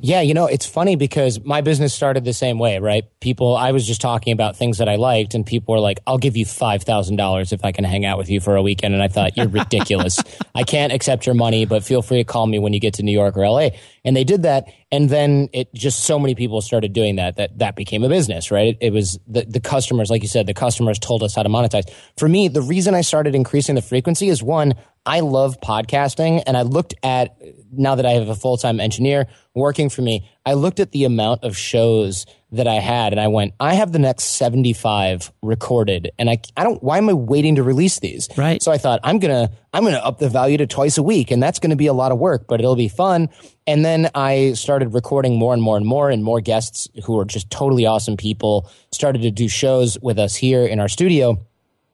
[0.02, 3.04] Yeah, you know, it's funny because my business started the same way, right?
[3.20, 6.18] People, I was just talking about things that I liked, and people were like, I'll
[6.18, 8.94] give you $5,000 if I can hang out with you for a weekend.
[8.94, 10.24] And I thought, you're ridiculous.
[10.56, 13.04] I can't accept your money, but feel free to call me when you get to
[13.04, 13.70] New York or LA.
[14.10, 14.66] And they did that.
[14.92, 18.50] And then it just so many people started doing that, that that became a business,
[18.50, 18.70] right?
[18.70, 21.50] It, it was the, the customers, like you said, the customers told us how to
[21.50, 21.88] monetize.
[22.18, 24.74] For me, the reason I started increasing the frequency is one,
[25.06, 27.38] I love podcasting and I looked at,
[27.72, 31.44] now that I have a full-time engineer working for me, I looked at the amount
[31.44, 36.30] of shows that I had and I went, I have the next 75 recorded and
[36.30, 38.28] I, I don't, why am I waiting to release these?
[38.36, 38.62] Right.
[38.64, 41.04] So I thought I'm going to, I'm going to up the value to twice a
[41.04, 43.30] week and that's going to be a lot of work, but it'll be fun.
[43.68, 47.26] And then I started recording more and more and more and more guests who are
[47.26, 51.46] just totally awesome people started to do shows with us here in our studio.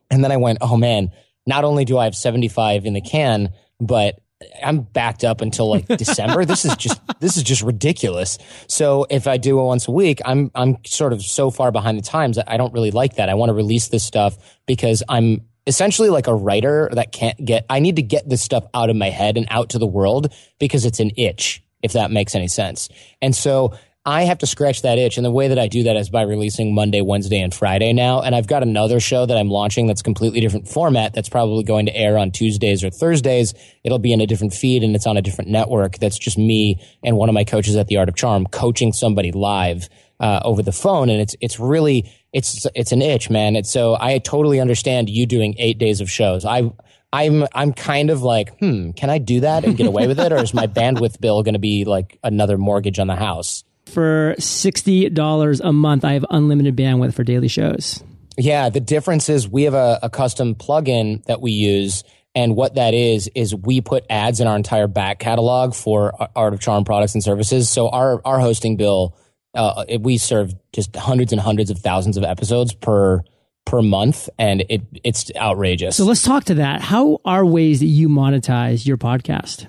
[0.10, 1.12] And then I went, oh man,
[1.46, 3.50] not only do I have 75 in the can,
[3.82, 4.22] but
[4.64, 6.46] I'm backed up until like December.
[6.46, 8.38] this is just this is just ridiculous.
[8.68, 11.98] So if I do it once a week, I'm I'm sort of so far behind
[11.98, 13.30] the times that I don't really like that.
[13.30, 17.66] I want to release this stuff because I'm essentially like a writer that can't get
[17.70, 20.34] I need to get this stuff out of my head and out to the world
[20.60, 22.90] because it's an itch, if that makes any sense.
[23.22, 23.74] And so
[24.08, 25.18] I have to scratch that itch.
[25.18, 28.22] And the way that I do that is by releasing Monday, Wednesday, and Friday now.
[28.22, 31.88] And I've got another show that I'm launching that's completely different format that's probably going
[31.88, 33.56] to air on Tuesdays or Thursdays.
[33.84, 35.98] It'll be in a different feed and it's on a different network.
[35.98, 39.32] That's just me and one of my coaches at the Art of Charm coaching somebody
[39.32, 39.90] live
[40.20, 41.10] uh, over the phone.
[41.10, 43.56] And it's, it's really, it's, it's an itch, man.
[43.56, 46.46] It's so I totally understand you doing eight days of shows.
[46.46, 46.72] I,
[47.14, 50.34] I'm I'm kind of like, hmm, can I do that and get away with it,
[50.34, 53.64] or is my bandwidth bill going to be like another mortgage on the house?
[53.88, 58.04] For $60 a month, I have unlimited bandwidth for daily shows.
[58.38, 62.04] Yeah, the difference is we have a, a custom plugin that we use.
[62.34, 66.54] And what that is, is we put ads in our entire back catalog for Art
[66.54, 67.70] of Charm products and services.
[67.70, 69.16] So our, our hosting bill,
[69.54, 73.24] uh, it, we serve just hundreds and hundreds of thousands of episodes per,
[73.66, 74.28] per month.
[74.38, 75.96] And it, it's outrageous.
[75.96, 76.82] So let's talk to that.
[76.82, 79.68] How are ways that you monetize your podcast?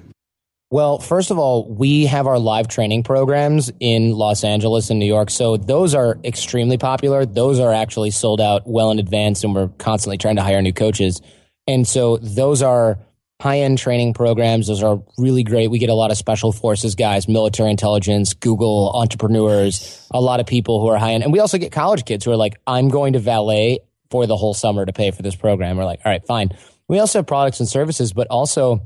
[0.69, 5.07] Well, first of all, we have our live training programs in Los Angeles and New
[5.07, 5.31] York.
[5.31, 7.25] So those are extremely popular.
[7.25, 10.73] Those are actually sold out well in advance, and we're constantly trying to hire new
[10.73, 11.23] coaches.
[11.69, 12.99] And so those are
[13.41, 14.67] high end training programs.
[14.67, 15.71] Those are really great.
[15.71, 20.47] We get a lot of special forces guys, military intelligence, Google entrepreneurs, a lot of
[20.47, 21.23] people who are high end.
[21.23, 24.37] And we also get college kids who are like, I'm going to valet for the
[24.37, 25.77] whole summer to pay for this program.
[25.77, 26.51] We're like, all right, fine.
[26.89, 28.81] We also have products and services, but also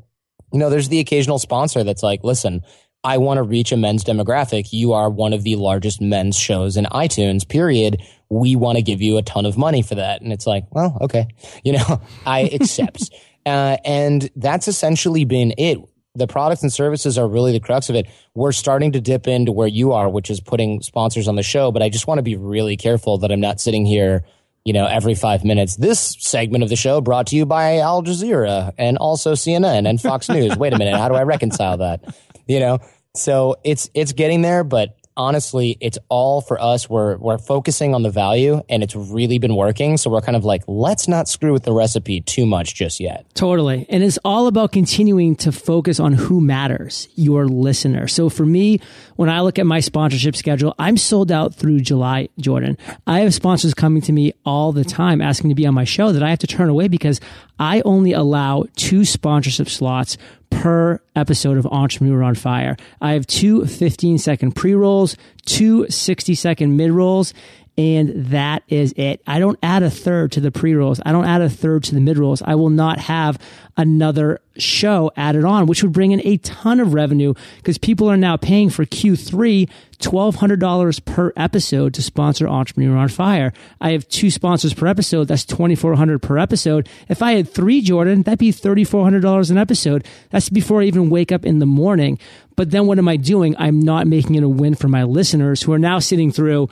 [0.52, 2.62] you know, there's the occasional sponsor that's like, listen,
[3.02, 4.72] I want to reach a men's demographic.
[4.72, 8.02] You are one of the largest men's shows in iTunes, period.
[8.28, 10.20] We want to give you a ton of money for that.
[10.20, 11.28] And it's like, well, okay.
[11.64, 13.10] You know, I accept.
[13.46, 15.78] uh, and that's essentially been it.
[16.14, 18.06] The products and services are really the crux of it.
[18.34, 21.70] We're starting to dip into where you are, which is putting sponsors on the show.
[21.70, 24.24] But I just want to be really careful that I'm not sitting here
[24.64, 25.76] you know, every five minutes.
[25.76, 30.00] This segment of the show brought to you by Al Jazeera and also CNN and
[30.00, 30.56] Fox News.
[30.56, 32.04] Wait a minute, how do I reconcile that?
[32.46, 32.78] You know,
[33.14, 36.88] so it's it's getting there, but honestly, it's all for us.
[36.88, 39.98] We're we're focusing on the value, and it's really been working.
[39.98, 43.26] So we're kind of like, let's not screw with the recipe too much just yet.
[43.34, 48.08] Totally, and it's all about continuing to focus on who matters, your listener.
[48.08, 48.80] So for me,
[49.16, 52.30] when I look at my sponsorship schedule, I'm sold out through July.
[52.38, 55.84] Jordan, I have sponsors coming to me all the time asking to be on my
[55.84, 57.20] show that I have to turn away because
[57.60, 60.16] I only allow two sponsorship slots
[60.48, 62.76] per episode of Entrepreneur on Fire.
[63.02, 67.34] I have two 15 second pre rolls, two 60 second mid rolls,
[67.80, 69.22] and that is it.
[69.26, 71.00] I don't add a third to the pre rolls.
[71.06, 72.42] I don't add a third to the mid rolls.
[72.42, 73.38] I will not have
[73.78, 78.18] another show added on, which would bring in a ton of revenue because people are
[78.18, 83.52] now paying for Q3 $1,200 per episode to sponsor Entrepreneur on Fire.
[83.80, 85.28] I have two sponsors per episode.
[85.28, 86.86] That's 2400 per episode.
[87.08, 90.06] If I had three, Jordan, that'd be $3,400 an episode.
[90.28, 92.18] That's before I even wake up in the morning.
[92.56, 93.56] But then what am I doing?
[93.58, 96.68] I'm not making it a win for my listeners who are now sitting through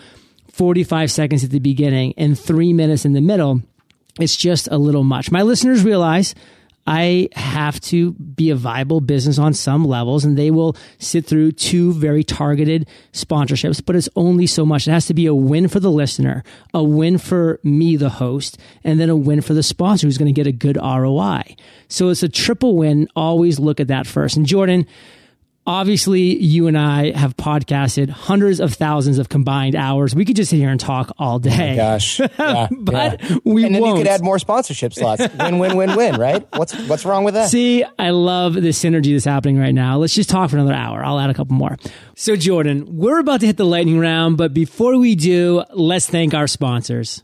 [0.59, 3.63] 45 seconds at the beginning and three minutes in the middle.
[4.19, 5.31] It's just a little much.
[5.31, 6.35] My listeners realize
[6.85, 11.53] I have to be a viable business on some levels and they will sit through
[11.53, 14.89] two very targeted sponsorships, but it's only so much.
[14.89, 16.43] It has to be a win for the listener,
[16.75, 20.35] a win for me, the host, and then a win for the sponsor who's going
[20.35, 21.57] to get a good ROI.
[21.87, 23.07] So it's a triple win.
[23.15, 24.37] Always look at that first.
[24.37, 24.87] And Jordan,
[25.69, 30.15] obviously you and I have podcasted hundreds of thousands of combined hours.
[30.15, 31.75] We could just sit here and talk all oh day.
[31.75, 33.37] Oh gosh, yeah, but yeah.
[33.45, 33.99] we and then won't.
[33.99, 35.23] you could add more sponsorship slots.
[35.39, 36.17] win, win, win, win.
[36.17, 36.49] Right?
[36.57, 37.51] What's what's wrong with that?
[37.51, 39.99] See, I love the synergy that's happening right now.
[39.99, 41.05] Let's just talk for another hour.
[41.05, 41.77] I'll add a couple more.
[42.17, 46.33] So, Jordan, we're about to hit the lightning round, but before we do, let's thank
[46.35, 47.23] our sponsors.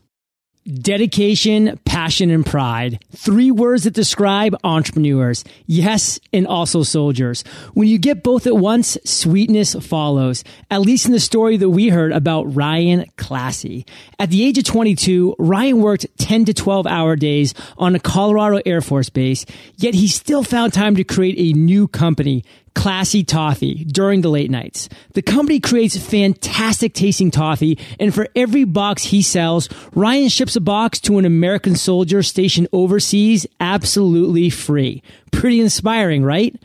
[0.67, 2.97] Dedication, passion and pride.
[3.15, 5.43] Three words that describe entrepreneurs.
[5.67, 7.43] Yes, and also soldiers.
[7.75, 10.43] When you get both at once, sweetness follows.
[10.71, 13.85] At least in the story that we heard about Ryan Classy.
[14.17, 18.59] At the age of 22, Ryan worked 10 to 12 hour days on a Colorado
[18.65, 19.45] Air Force base,
[19.77, 22.43] yet he still found time to create a new company,
[22.75, 24.89] classy toffee during the late nights.
[25.13, 30.61] The company creates fantastic tasting toffee, and for every box he sells, Ryan ships a
[30.61, 35.01] box to an American soldier stationed overseas absolutely free.
[35.31, 36.55] Pretty inspiring, right?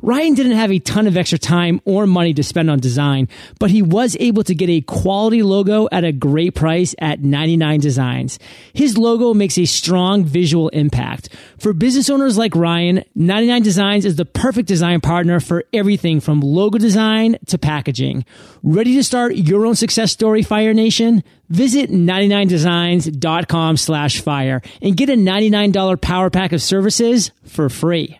[0.00, 3.70] Ryan didn't have a ton of extra time or money to spend on design, but
[3.70, 8.38] he was able to get a quality logo at a great price at 99 Designs.
[8.72, 11.30] His logo makes a strong visual impact.
[11.58, 16.40] For business owners like Ryan, 99 Designs is the perfect design partner for everything from
[16.40, 18.24] logo design to packaging.
[18.62, 21.24] Ready to start your own success story, Fire Nation?
[21.48, 28.18] Visit 99designs.com slash fire and get a $99 power pack of services for free.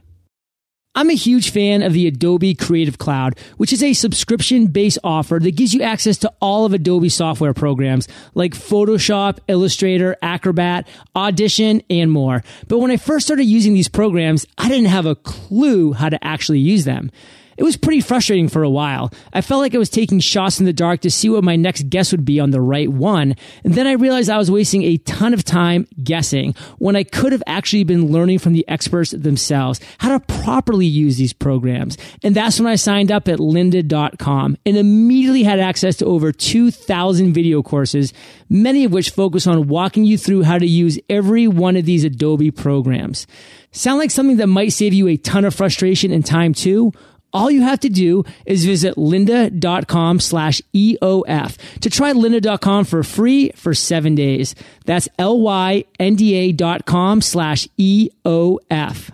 [0.98, 5.38] I'm a huge fan of the Adobe Creative Cloud, which is a subscription based offer
[5.40, 11.82] that gives you access to all of Adobe software programs like Photoshop, Illustrator, Acrobat, Audition,
[11.88, 12.42] and more.
[12.66, 16.18] But when I first started using these programs, I didn't have a clue how to
[16.24, 17.12] actually use them.
[17.58, 19.12] It was pretty frustrating for a while.
[19.32, 21.90] I felt like I was taking shots in the dark to see what my next
[21.90, 23.34] guess would be on the right one.
[23.64, 27.32] And then I realized I was wasting a ton of time guessing when I could
[27.32, 31.98] have actually been learning from the experts themselves how to properly use these programs.
[32.22, 37.32] And that's when I signed up at lynda.com and immediately had access to over 2,000
[37.32, 38.12] video courses,
[38.48, 42.04] many of which focus on walking you through how to use every one of these
[42.04, 43.26] Adobe programs.
[43.72, 46.92] Sound like something that might save you a ton of frustration and time too?
[47.32, 53.50] All you have to do is visit lynda.com slash EOF to try lynda.com for free
[53.50, 54.54] for seven days.
[54.86, 59.10] That's L-Y-N-D-A dot com slash EOF.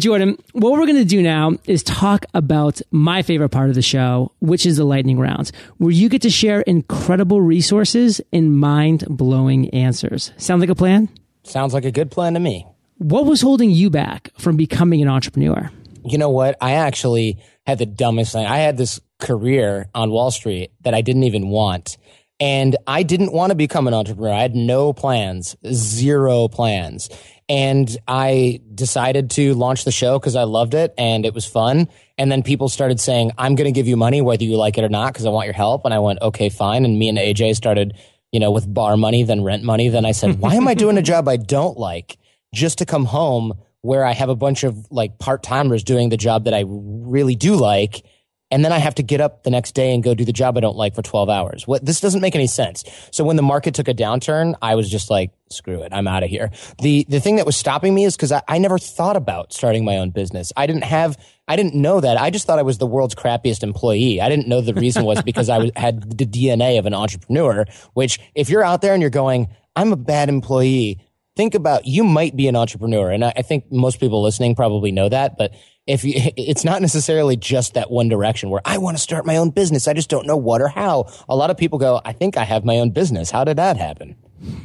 [0.00, 3.82] Jordan, what we're going to do now is talk about my favorite part of the
[3.82, 9.04] show, which is the lightning rounds, where you get to share incredible resources and mind
[9.08, 10.32] blowing answers.
[10.38, 11.08] Sound like a plan?
[11.44, 12.66] Sounds like a good plan to me.
[12.98, 15.70] What was holding you back from becoming an entrepreneur?
[16.04, 16.56] You know what?
[16.60, 18.46] I actually had the dumbest thing.
[18.46, 21.96] I had this career on Wall Street that I didn't even want.
[22.40, 24.32] And I didn't want to become an entrepreneur.
[24.32, 27.08] I had no plans, zero plans.
[27.48, 31.88] And I decided to launch the show because I loved it and it was fun.
[32.18, 34.82] And then people started saying, I'm going to give you money whether you like it
[34.84, 35.84] or not because I want your help.
[35.84, 36.84] And I went, okay, fine.
[36.84, 37.96] And me and AJ started,
[38.32, 39.88] you know, with bar money, then rent money.
[39.88, 42.18] Then I said, why am I doing a job I don't like
[42.52, 46.16] just to come home where I have a bunch of like part timers doing the
[46.16, 48.04] job that I really do like.
[48.50, 50.58] And then I have to get up the next day and go do the job
[50.58, 51.66] I don't like for 12 hours.
[51.66, 52.84] What this doesn't make any sense.
[53.10, 55.92] So when the market took a downturn, I was just like, screw it.
[55.92, 56.50] I'm out of here.
[56.80, 59.86] The, the thing that was stopping me is because I, I never thought about starting
[59.86, 60.52] my own business.
[60.54, 61.16] I didn't have,
[61.48, 62.20] I didn't know that.
[62.20, 64.20] I just thought I was the world's crappiest employee.
[64.20, 67.64] I didn't know the reason was because I was, had the DNA of an entrepreneur,
[67.94, 71.00] which if you're out there and you're going, I'm a bad employee,
[71.36, 74.92] think about you might be an entrepreneur and I, I, think most people listening probably
[74.92, 75.54] know that but
[75.86, 79.36] if you, it's not necessarily just that one direction where i want to start my
[79.36, 81.10] own business i just don't know what or how.
[81.28, 83.30] A lot of people go i think i have my own business.
[83.30, 84.16] How did that happen?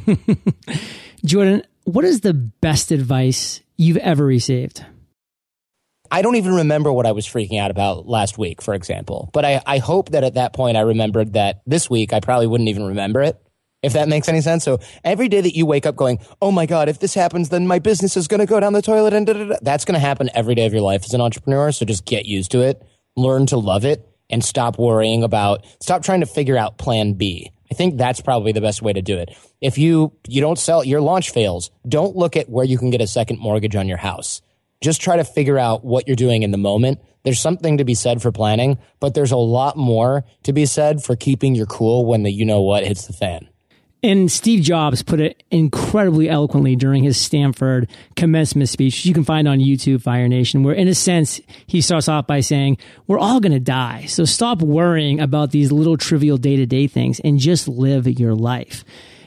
[1.26, 4.86] Jordan what is the best advice you've ever received?
[6.12, 9.30] I don't even remember what I was freaking out about last week, for example.
[9.34, 12.48] But I, I hope that at that point I remembered that this week I probably
[12.48, 13.38] wouldn't even remember it
[13.84, 14.64] if that makes any sense.
[14.64, 17.68] So every day that you wake up going, oh my God, if this happens, then
[17.68, 19.56] my business is going to go down the toilet and da, da, da.
[19.62, 21.72] that's going to happen every day of your life as an entrepreneur.
[21.72, 22.82] So just get used to it,
[23.16, 27.52] learn to love it and stop worrying about, stop trying to figure out plan B.
[27.72, 29.36] I think that's probably the best way to do it.
[29.62, 33.02] If you, you don't sell, your launch fails, don't look at where you can get
[33.02, 34.42] a second mortgage on your house.
[34.82, 37.00] Just try to figure out what you're doing in the moment.
[37.24, 41.04] There's something to be said for planning, but there's a lot more to be said
[41.04, 43.50] for keeping your cool when the you know what hits the fan.
[44.04, 49.24] And Steve Jobs put it incredibly eloquently during his Stanford commencement speech, which you can
[49.24, 53.18] find on YouTube, Fire Nation, where in a sense, he starts off by saying, we're
[53.18, 54.06] all going to die.
[54.06, 58.36] So stop worrying about these little trivial day to day things and just live your
[58.36, 58.86] life.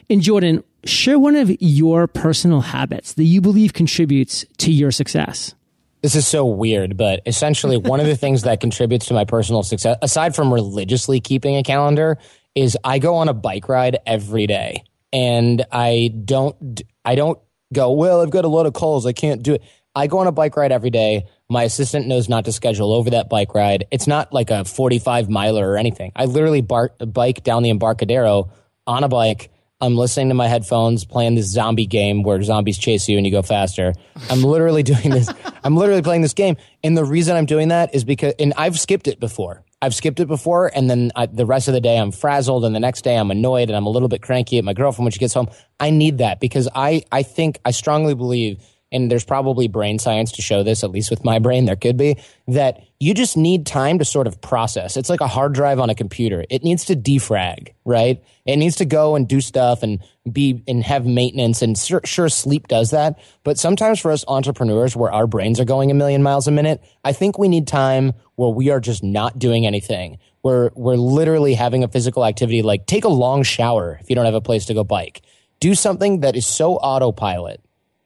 [0.09, 5.53] And Jordan, share one of your personal habits that you believe contributes to your success.
[6.01, 9.61] This is so weird, but essentially one of the things that contributes to my personal
[9.61, 12.17] success, aside from religiously keeping a calendar,
[12.55, 14.83] is I go on a bike ride every day
[15.13, 17.39] and I don't, I don't
[17.73, 19.05] go, well, I've got a lot of calls.
[19.05, 19.63] I can't do it.
[19.93, 21.25] I go on a bike ride every day.
[21.49, 23.85] My assistant knows not to schedule over that bike ride.
[23.91, 26.11] It's not like a 45 miler or anything.
[26.15, 28.51] I literally bike down the Embarcadero
[28.87, 33.09] on a bike I'm listening to my headphones, playing this zombie game where zombies chase
[33.09, 33.93] you and you go faster.
[34.29, 35.27] I'm literally doing this.
[35.63, 36.57] I'm literally playing this game.
[36.83, 39.63] And the reason I'm doing that is because, and I've skipped it before.
[39.81, 40.71] I've skipped it before.
[40.73, 42.65] And then I, the rest of the day I'm frazzled.
[42.65, 45.05] And the next day I'm annoyed and I'm a little bit cranky at my girlfriend
[45.05, 45.49] when she gets home.
[45.79, 50.33] I need that because I, I think, I strongly believe and there's probably brain science
[50.33, 52.17] to show this, at least with my brain, there could be,
[52.47, 54.97] that you just need time to sort of process.
[54.97, 56.45] It's like a hard drive on a computer.
[56.49, 58.23] It needs to defrag, right?
[58.45, 59.99] It needs to go and do stuff and
[60.31, 61.61] be and have maintenance.
[61.61, 63.17] And sure, sure, sleep does that.
[63.43, 66.83] But sometimes for us entrepreneurs where our brains are going a million miles a minute,
[67.03, 70.19] I think we need time where we are just not doing anything.
[70.41, 74.25] Where we're literally having a physical activity like take a long shower if you don't
[74.25, 75.21] have a place to go bike.
[75.59, 77.61] Do something that is so autopilot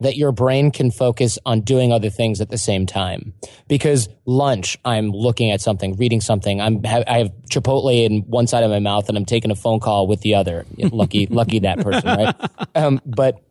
[0.06, 3.34] that your brain can focus on doing other things at the same time.
[3.68, 6.62] Because lunch, I'm looking at something, reading something.
[6.62, 9.80] I'm I have Chipotle in one side of my mouth, and I'm taking a phone
[9.80, 10.66] call with the other.
[10.78, 12.36] Lucky, lucky that person, right?
[12.76, 13.41] Um, but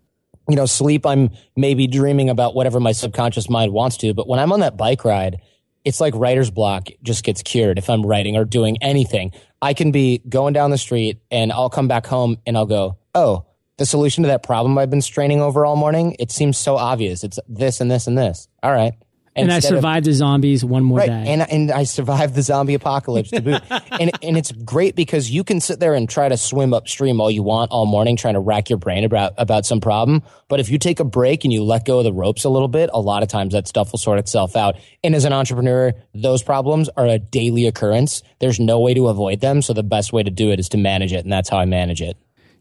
[0.48, 1.06] you know, sleep.
[1.06, 4.14] I'm maybe dreaming about whatever my subconscious mind wants to.
[4.14, 5.40] But when I'm on that bike ride,
[5.84, 9.32] it's like writer's block just gets cured if I'm writing or doing anything.
[9.60, 12.98] I can be going down the street and I'll come back home and I'll go,
[13.14, 13.46] oh
[13.76, 17.24] the solution to that problem I've been straining over all morning, it seems so obvious.
[17.24, 18.48] It's this and this and this.
[18.62, 18.94] All right.
[19.36, 21.24] And I survived of, the zombies one more right, day.
[21.26, 23.62] And, and I survived the zombie apocalypse to boot.
[23.70, 27.30] and, and it's great because you can sit there and try to swim upstream all
[27.30, 30.22] you want all morning trying to rack your brain about, about some problem.
[30.48, 32.68] But if you take a break and you let go of the ropes a little
[32.68, 34.76] bit, a lot of times that stuff will sort itself out.
[35.02, 38.22] And as an entrepreneur, those problems are a daily occurrence.
[38.38, 39.62] There's no way to avoid them.
[39.62, 41.24] So the best way to do it is to manage it.
[41.24, 42.16] And that's how I manage it.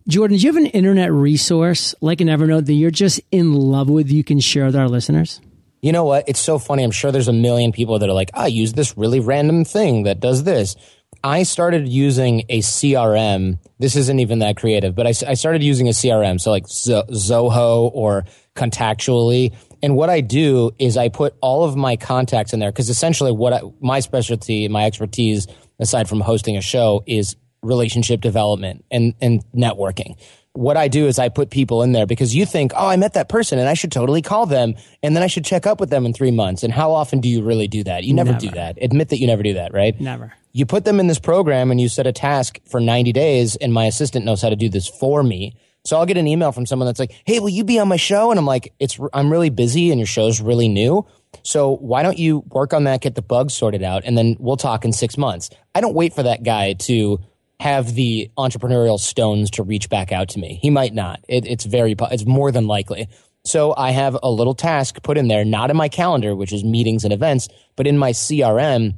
[0.07, 3.89] Jordan, do you have an internet resource like an Evernote that you're just in love
[3.89, 5.39] with you can share with our listeners?
[5.81, 6.27] You know what?
[6.27, 6.83] It's so funny.
[6.83, 10.03] I'm sure there's a million people that are like, I use this really random thing
[10.03, 10.75] that does this.
[11.23, 13.59] I started using a CRM.
[13.79, 16.39] This isn't even that creative, but I, I started using a CRM.
[16.39, 18.25] So like Zoho or
[18.55, 19.55] Contactually.
[19.81, 23.31] And what I do is I put all of my contacts in there because essentially
[23.31, 25.47] what I, my specialty, my expertise,
[25.79, 30.17] aside from hosting a show, is relationship development and, and networking.
[30.53, 33.13] What I do is I put people in there because you think, oh, I met
[33.13, 35.89] that person and I should totally call them and then I should check up with
[35.89, 36.61] them in three months.
[36.61, 38.03] And how often do you really do that?
[38.03, 38.45] You never, never.
[38.45, 38.77] do that.
[38.79, 39.99] Admit that you never do that, right?
[39.99, 40.33] Never.
[40.51, 43.73] You put them in this program and you set a task for 90 days and
[43.73, 45.55] my assistant knows how to do this for me.
[45.85, 47.97] So I'll get an email from someone that's like, "Hey, will you be on my
[47.97, 51.05] show?" And I'm like, "It's I'm really busy and your show's really new.
[51.41, 54.55] So why don't you work on that, get the bugs sorted out, and then we'll
[54.55, 57.19] talk in 6 months." I don't wait for that guy to
[57.63, 60.59] have the entrepreneurial stones to reach back out to me.
[60.61, 61.23] He might not.
[61.29, 63.07] It, it's very, it's more than likely.
[63.45, 66.65] So I have a little task put in there, not in my calendar, which is
[66.65, 67.47] meetings and events,
[67.77, 68.95] but in my CRM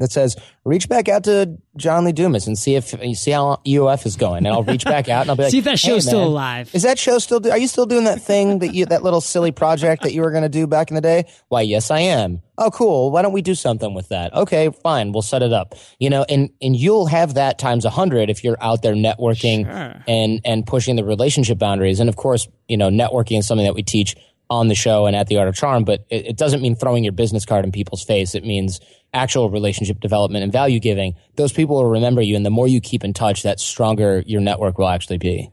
[0.00, 0.34] that says,
[0.64, 4.16] reach back out to John Lee Dumas and see if you see how EOF is
[4.16, 4.38] going.
[4.38, 6.24] And I'll reach back out and I'll be like, see if that show's hey, still
[6.24, 6.74] alive.
[6.74, 9.20] Is that show still, do- are you still doing that thing that you, that little
[9.20, 11.30] silly project that you were going to do back in the day?
[11.48, 12.40] Why, yes, I am.
[12.56, 13.10] Oh, cool.
[13.10, 14.32] Why don't we do something with that?
[14.32, 15.12] Okay, fine.
[15.12, 15.74] We'll set it up.
[15.98, 19.66] You know, and, and you'll have that times a hundred if you're out there networking
[19.66, 20.02] sure.
[20.08, 22.00] and, and pushing the relationship boundaries.
[22.00, 24.16] And of course, you know, networking is something that we teach
[24.50, 27.04] on the show and at the Art of Charm, but it, it, doesn't mean throwing
[27.04, 28.34] your business card in people's face.
[28.34, 28.80] It means
[29.12, 31.14] actual relationship development and value giving.
[31.36, 34.40] Those people will remember you, and the more you keep in touch, that stronger your
[34.40, 35.50] network will actually be.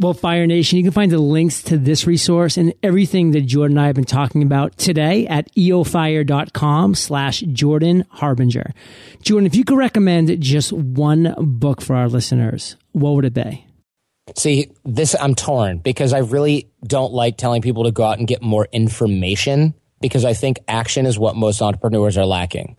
[0.00, 3.78] Well, Fire Nation, you can find the links to this resource and everything that Jordan
[3.78, 8.72] and I have been talking about today at eofire.com slash Jordan Harbinger.
[9.22, 13.66] Jordan, if you could recommend just one book for our listeners, what would it be?
[14.36, 18.28] See, this I'm torn because I really don't like telling people to go out and
[18.28, 22.76] get more information because I think action is what most entrepreneurs are lacking.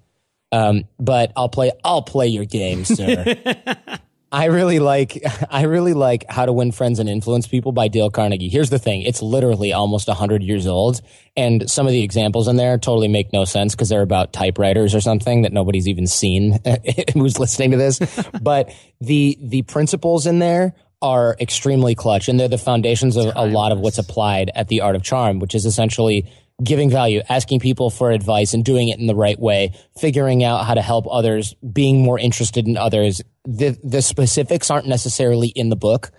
[0.52, 3.36] Um, but I'll play I'll play your game, sir.
[4.32, 8.10] I really like I really like How to Win Friends and Influence People by Dale
[8.10, 8.50] Carnegie.
[8.50, 11.02] Here's the thing, it's literally almost 100 years old
[11.36, 14.93] and some of the examples in there totally make no sense because they're about typewriters
[14.93, 16.60] or something that nobody's even seen
[17.14, 18.00] who's listening to this.
[18.41, 23.45] but the the principles in there are extremely clutch and they're the foundations of a
[23.45, 26.30] lot of what's applied at the art of charm, which is essentially
[26.64, 30.66] giving value, asking people for advice and doing it in the right way, figuring out
[30.66, 33.22] how to help others, being more interested in others.
[33.45, 36.12] The, the specifics aren't necessarily in the book.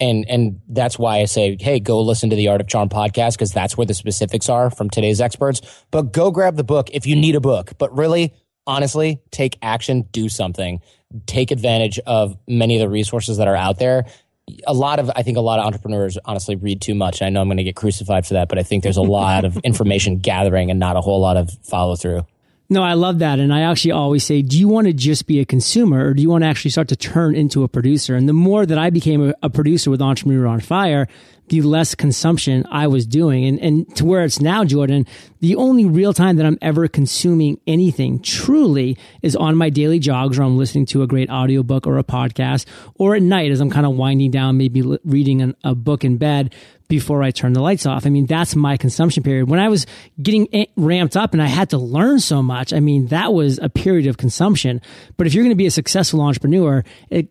[0.00, 3.34] And, and that's why I say, hey, go listen to the Art of Charm podcast
[3.34, 5.60] because that's where the specifics are from today's experts.
[5.90, 7.72] But go grab the book if you need a book.
[7.78, 8.34] But really,
[8.66, 10.80] honestly, take action, do something,
[11.26, 14.06] take advantage of many of the resources that are out there.
[14.66, 17.22] A lot of, I think a lot of entrepreneurs honestly read too much.
[17.22, 19.44] I know I'm going to get crucified for that, but I think there's a lot
[19.44, 22.26] of information gathering and not a whole lot of follow through.
[22.68, 23.38] No, I love that.
[23.38, 26.22] And I actually always say, do you want to just be a consumer or do
[26.22, 28.16] you want to actually start to turn into a producer?
[28.16, 31.06] And the more that I became a, a producer with Entrepreneur on Fire,
[31.52, 33.44] the less consumption I was doing.
[33.44, 35.06] And, and to where it's now, Jordan,
[35.40, 40.38] the only real time that I'm ever consuming anything truly is on my daily jogs
[40.38, 43.68] or I'm listening to a great audiobook or a podcast or at night as I'm
[43.68, 46.54] kind of winding down, maybe reading an, a book in bed
[46.88, 48.06] before I turn the lights off.
[48.06, 49.50] I mean, that's my consumption period.
[49.50, 49.84] When I was
[50.22, 53.58] getting eh, ramped up and I had to learn so much, I mean, that was
[53.58, 54.80] a period of consumption.
[55.18, 57.28] But if you're going to be a successful entrepreneur, it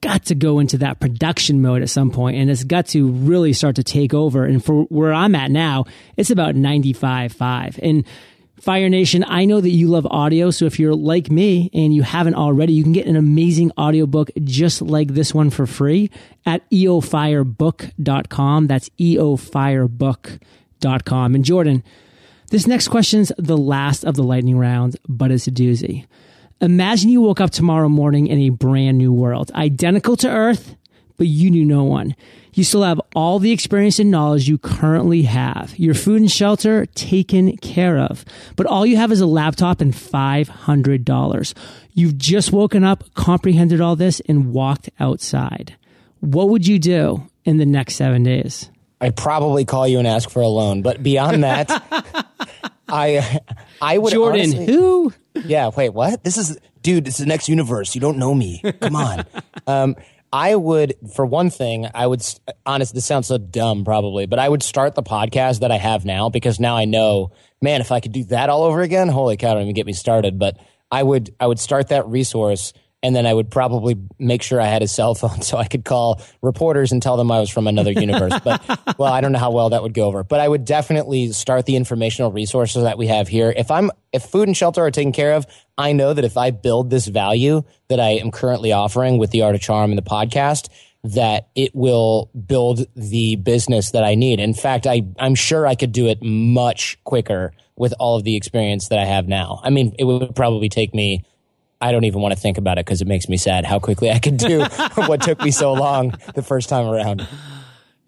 [0.00, 3.52] got to go into that production mode at some point and it's got to really
[3.52, 4.44] start to take over.
[4.44, 5.84] And for where I'm at now,
[6.16, 7.80] it's about 95 5.
[7.82, 8.04] And
[8.60, 10.50] Fire Nation, I know that you love audio.
[10.50, 14.30] So if you're like me and you haven't already, you can get an amazing audiobook
[14.44, 16.10] just like this one for free
[16.44, 18.66] at eofirebook.com.
[18.66, 21.34] That's eofirebook.com.
[21.34, 21.82] And Jordan,
[22.50, 26.04] this next question's the last of the lightning round, but it's a doozy.
[26.62, 30.76] Imagine you woke up tomorrow morning in a brand new world, identical to Earth,
[31.16, 32.14] but you knew no one.
[32.52, 35.78] You still have all the experience and knowledge you currently have.
[35.78, 38.26] Your food and shelter taken care of.
[38.56, 41.54] But all you have is a laptop and $500.
[41.94, 45.76] You've just woken up, comprehended all this, and walked outside.
[46.20, 48.68] What would you do in the next seven days?
[49.00, 50.82] I'd probably call you and ask for a loan.
[50.82, 52.26] But beyond that,
[52.92, 53.40] I
[53.80, 55.12] I would Jordan, honestly, who?
[55.34, 56.24] Yeah, wait, what?
[56.24, 57.94] This is dude, it's the next universe.
[57.94, 58.62] You don't know me.
[58.80, 59.24] Come on.
[59.66, 59.96] um,
[60.32, 62.22] I would, for one thing, I would,
[62.64, 66.04] honest, this sounds so dumb probably, but I would start the podcast that I have
[66.04, 69.36] now because now I know, man, if I could do that all over again, holy
[69.36, 70.38] cow, don't even get me started.
[70.38, 70.56] But
[70.90, 72.72] I would, I would start that resource
[73.02, 75.84] and then I would probably make sure I had a cell phone so I could
[75.84, 78.38] call reporters and tell them I was from another universe.
[78.44, 78.62] But
[78.98, 80.24] well, I don't know how well that would go over.
[80.24, 83.52] But I would definitely start the informational resources that we have here.
[83.56, 85.46] If I'm if food and shelter are taken care of,
[85.78, 89.42] I know that if I build this value that I am currently offering with the
[89.42, 90.68] Art of Charm and the podcast,
[91.02, 94.38] that it will build the business that I need.
[94.38, 98.36] In fact, I, I'm sure I could do it much quicker with all of the
[98.36, 99.60] experience that I have now.
[99.62, 101.24] I mean, it would probably take me
[101.80, 104.10] I don't even want to think about it because it makes me sad how quickly
[104.10, 104.64] I could do
[104.96, 107.26] what took me so long the first time around.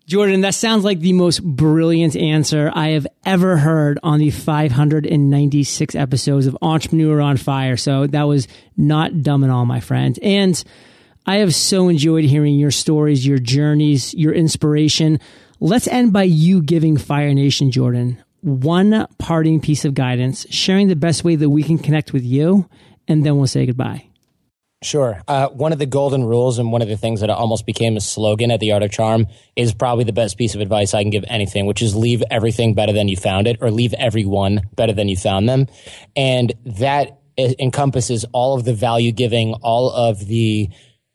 [0.06, 5.94] Jordan, that sounds like the most brilliant answer I have ever heard on the 596
[5.94, 7.76] episodes of Entrepreneur on Fire.
[7.76, 8.46] So that was
[8.76, 10.18] not dumb at all, my friend.
[10.22, 10.62] And
[11.24, 15.20] I have so enjoyed hearing your stories, your journeys, your inspiration.
[15.60, 20.96] Let's end by you giving Fire Nation, Jordan, one parting piece of guidance, sharing the
[20.96, 22.68] best way that we can connect with you
[23.08, 24.06] and then we'll say goodbye.
[24.82, 25.22] Sure.
[25.28, 28.00] Uh, one of the golden rules and one of the things that almost became a
[28.00, 31.10] slogan at the Art of Charm is probably the best piece of advice I can
[31.10, 34.92] give anything, which is leave everything better than you found it or leave everyone better
[34.92, 35.68] than you found them.
[36.16, 40.68] And that encompasses all of the value giving, all of the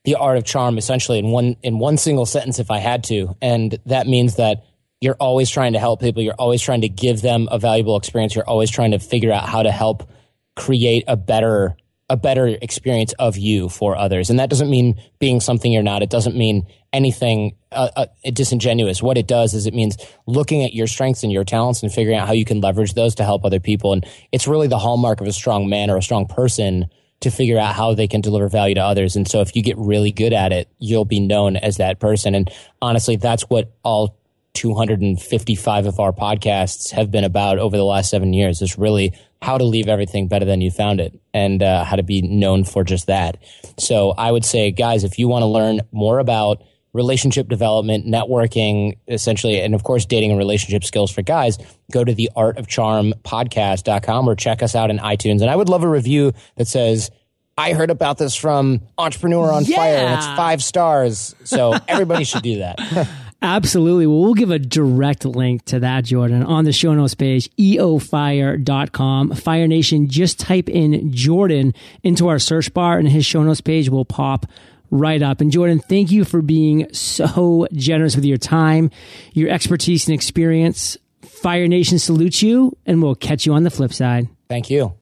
[0.06, 3.36] the art of charm essentially in one in one single sentence if I had to.
[3.42, 4.64] And that means that
[5.02, 8.34] you're always trying to help people, you're always trying to give them a valuable experience,
[8.34, 10.10] you're always trying to figure out how to help
[10.58, 11.78] create a better
[12.10, 14.30] a better experience of you for others.
[14.30, 16.02] And that doesn't mean being something you're not.
[16.02, 19.04] It doesn't mean anything uh, uh, disingenuous.
[19.04, 22.18] What it does is it means looking at your strengths and your talents and figuring
[22.18, 23.92] out how you can leverage those to help other people.
[23.92, 26.86] And it's really the hallmark of a strong man or a strong person
[27.20, 29.18] to figure out how they can deliver value to others.
[29.18, 32.36] And so if you get really good at it, you'll be known as that person.
[32.36, 32.50] And
[32.82, 34.18] honestly, that's what all
[34.54, 39.58] 255 of our podcasts have been about over the last seven years is really how
[39.58, 42.84] to leave everything better than you found it and uh, how to be known for
[42.84, 43.38] just that.
[43.78, 46.64] So I would say, guys, if you want to learn more about
[46.94, 51.58] relationship development, networking, essentially, and of course, dating and relationship skills for guys,
[51.92, 55.42] go to the art of charm podcast.com or check us out in iTunes.
[55.42, 57.12] And I would love a review that says,
[57.58, 59.76] I heard about this from Entrepreneur on yeah.
[59.78, 61.36] Fire and it's five stars.
[61.44, 63.10] So everybody should do that.
[63.42, 64.08] Absolutely.
[64.08, 69.32] Well, we'll give a direct link to that, Jordan, on the show notes page, eofire.com.
[69.34, 71.74] Fire Nation, just type in Jordan
[72.04, 74.48] into our search bar and his show notes page will pop
[74.90, 75.40] right up.
[75.42, 78.90] And Jordan, thank you for being so generous with your time,
[79.34, 80.98] your expertise and experience.
[81.22, 84.28] Fire Nation salutes you and we'll catch you on the flip side.
[84.50, 84.94] Thank you.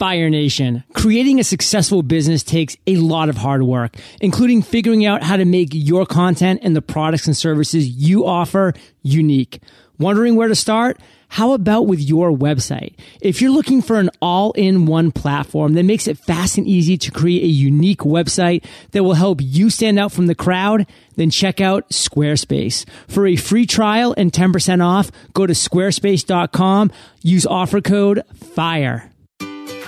[0.00, 0.82] Fire Nation.
[0.94, 5.44] Creating a successful business takes a lot of hard work, including figuring out how to
[5.44, 8.72] make your content and the products and services you offer
[9.02, 9.60] unique.
[9.98, 10.98] Wondering where to start?
[11.28, 12.94] How about with your website?
[13.20, 17.42] If you're looking for an all-in-one platform that makes it fast and easy to create
[17.42, 20.86] a unique website that will help you stand out from the crowd,
[21.16, 22.88] then check out Squarespace.
[23.06, 26.90] For a free trial and 10% off, go to squarespace.com,
[27.20, 28.22] use offer code
[28.54, 29.09] FIRE.